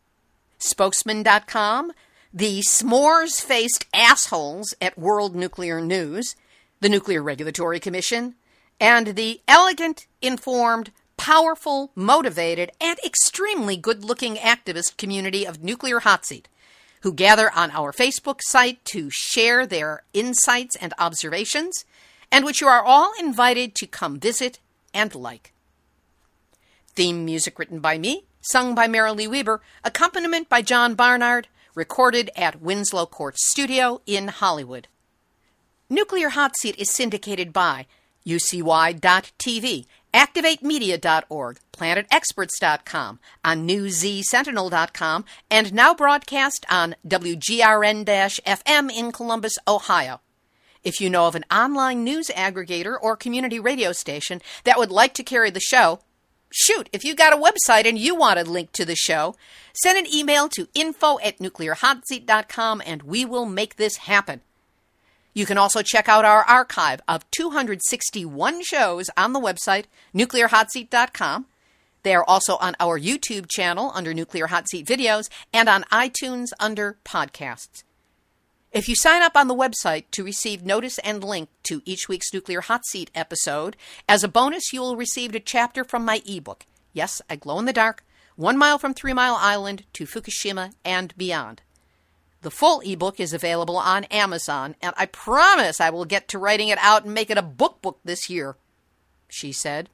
[0.60, 1.92] spokesman.com,
[2.34, 6.36] the s'mores faced assholes at World Nuclear News,
[6.80, 8.34] the Nuclear Regulatory Commission,
[8.80, 16.26] and the elegant, informed, powerful, motivated, and extremely good looking activist community of Nuclear Hot
[16.26, 16.48] Seat,
[17.04, 21.84] who gather on our Facebook site to share their insights and observations,
[22.32, 24.60] and which you are all invited to come visit
[24.94, 25.52] and like.
[26.96, 32.62] Theme music written by me, sung by Marilee Weber, accompaniment by John Barnard, recorded at
[32.62, 34.88] Winslow Court Studio in Hollywood.
[35.90, 37.86] Nuclear Hot Seat is syndicated by
[38.26, 50.22] UCY.TV, ActivateMedia.org, PlanetExperts.com, on NewZSentinel.com, and now broadcast on WGRN FM in Columbus, Ohio.
[50.84, 55.14] If you know of an online news aggregator or community radio station that would like
[55.14, 56.00] to carry the show,
[56.52, 59.36] shoot, if you got a website and you want a link to the show,
[59.74, 64.42] send an email to info at nuclearhotseat.com and we will make this happen.
[65.34, 71.48] You can also check out our archive of 261 shows on the website, nuclearhotseat.com.
[72.04, 76.50] They are also on our YouTube channel under Nuclear Hot Seat Videos and on iTunes
[76.60, 77.84] under Podcasts.
[78.74, 82.34] If you sign up on the website to receive notice and link to each week's
[82.34, 83.78] Nuclear Hot Seat episode,
[84.10, 86.66] as a bonus, you will receive a chapter from my ebook.
[86.92, 88.04] Yes, I glow in the dark,
[88.36, 91.62] One Mile from Three Mile Island to Fukushima and Beyond.
[92.44, 96.68] The full ebook is available on Amazon, and I promise I will get to writing
[96.68, 98.58] it out and make it a book book this year,
[99.30, 99.90] she said.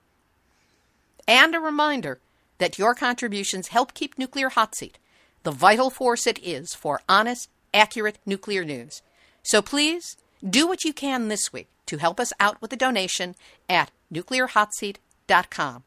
[1.28, 2.20] And a reminder
[2.58, 4.98] that your contributions help keep Nuclear Hot Seat,
[5.44, 9.04] the vital force it is for honest, accurate nuclear news.
[9.44, 13.36] So please do what you can this week to help us out with a donation
[13.70, 15.84] at nuclearhotseat.com.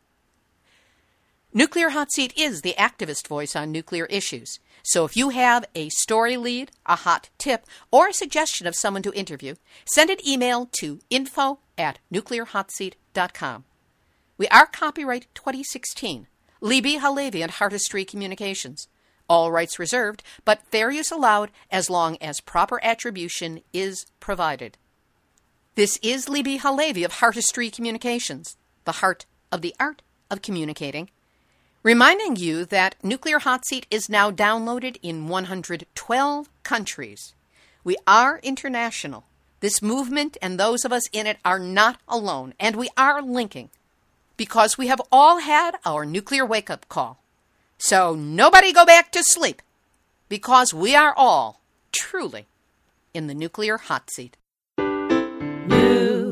[1.52, 4.60] Nuclear Hot Seat is the activist voice on nuclear issues.
[4.82, 9.02] So if you have a story lead, a hot tip, or a suggestion of someone
[9.02, 9.54] to interview,
[9.84, 13.64] send an email to info at nuclearhotseat.com.
[14.38, 16.26] We are copyright 2016,
[16.60, 18.88] Libbe HaLevy and Heartistry Communications.
[19.28, 24.78] All rights reserved, but fair use allowed as long as proper attribution is provided.
[25.76, 31.08] This is Libbe HaLevy of Heartistry Communications, the heart of the art of communicating
[31.84, 37.34] Reminding you that Nuclear Hot Seat is now downloaded in 112 countries.
[37.82, 39.24] We are international.
[39.58, 43.70] This movement and those of us in it are not alone, and we are linking
[44.36, 47.18] because we have all had our nuclear wake up call.
[47.78, 49.60] So nobody go back to sleep
[50.28, 52.46] because we are all truly
[53.12, 54.36] in the nuclear hot seat.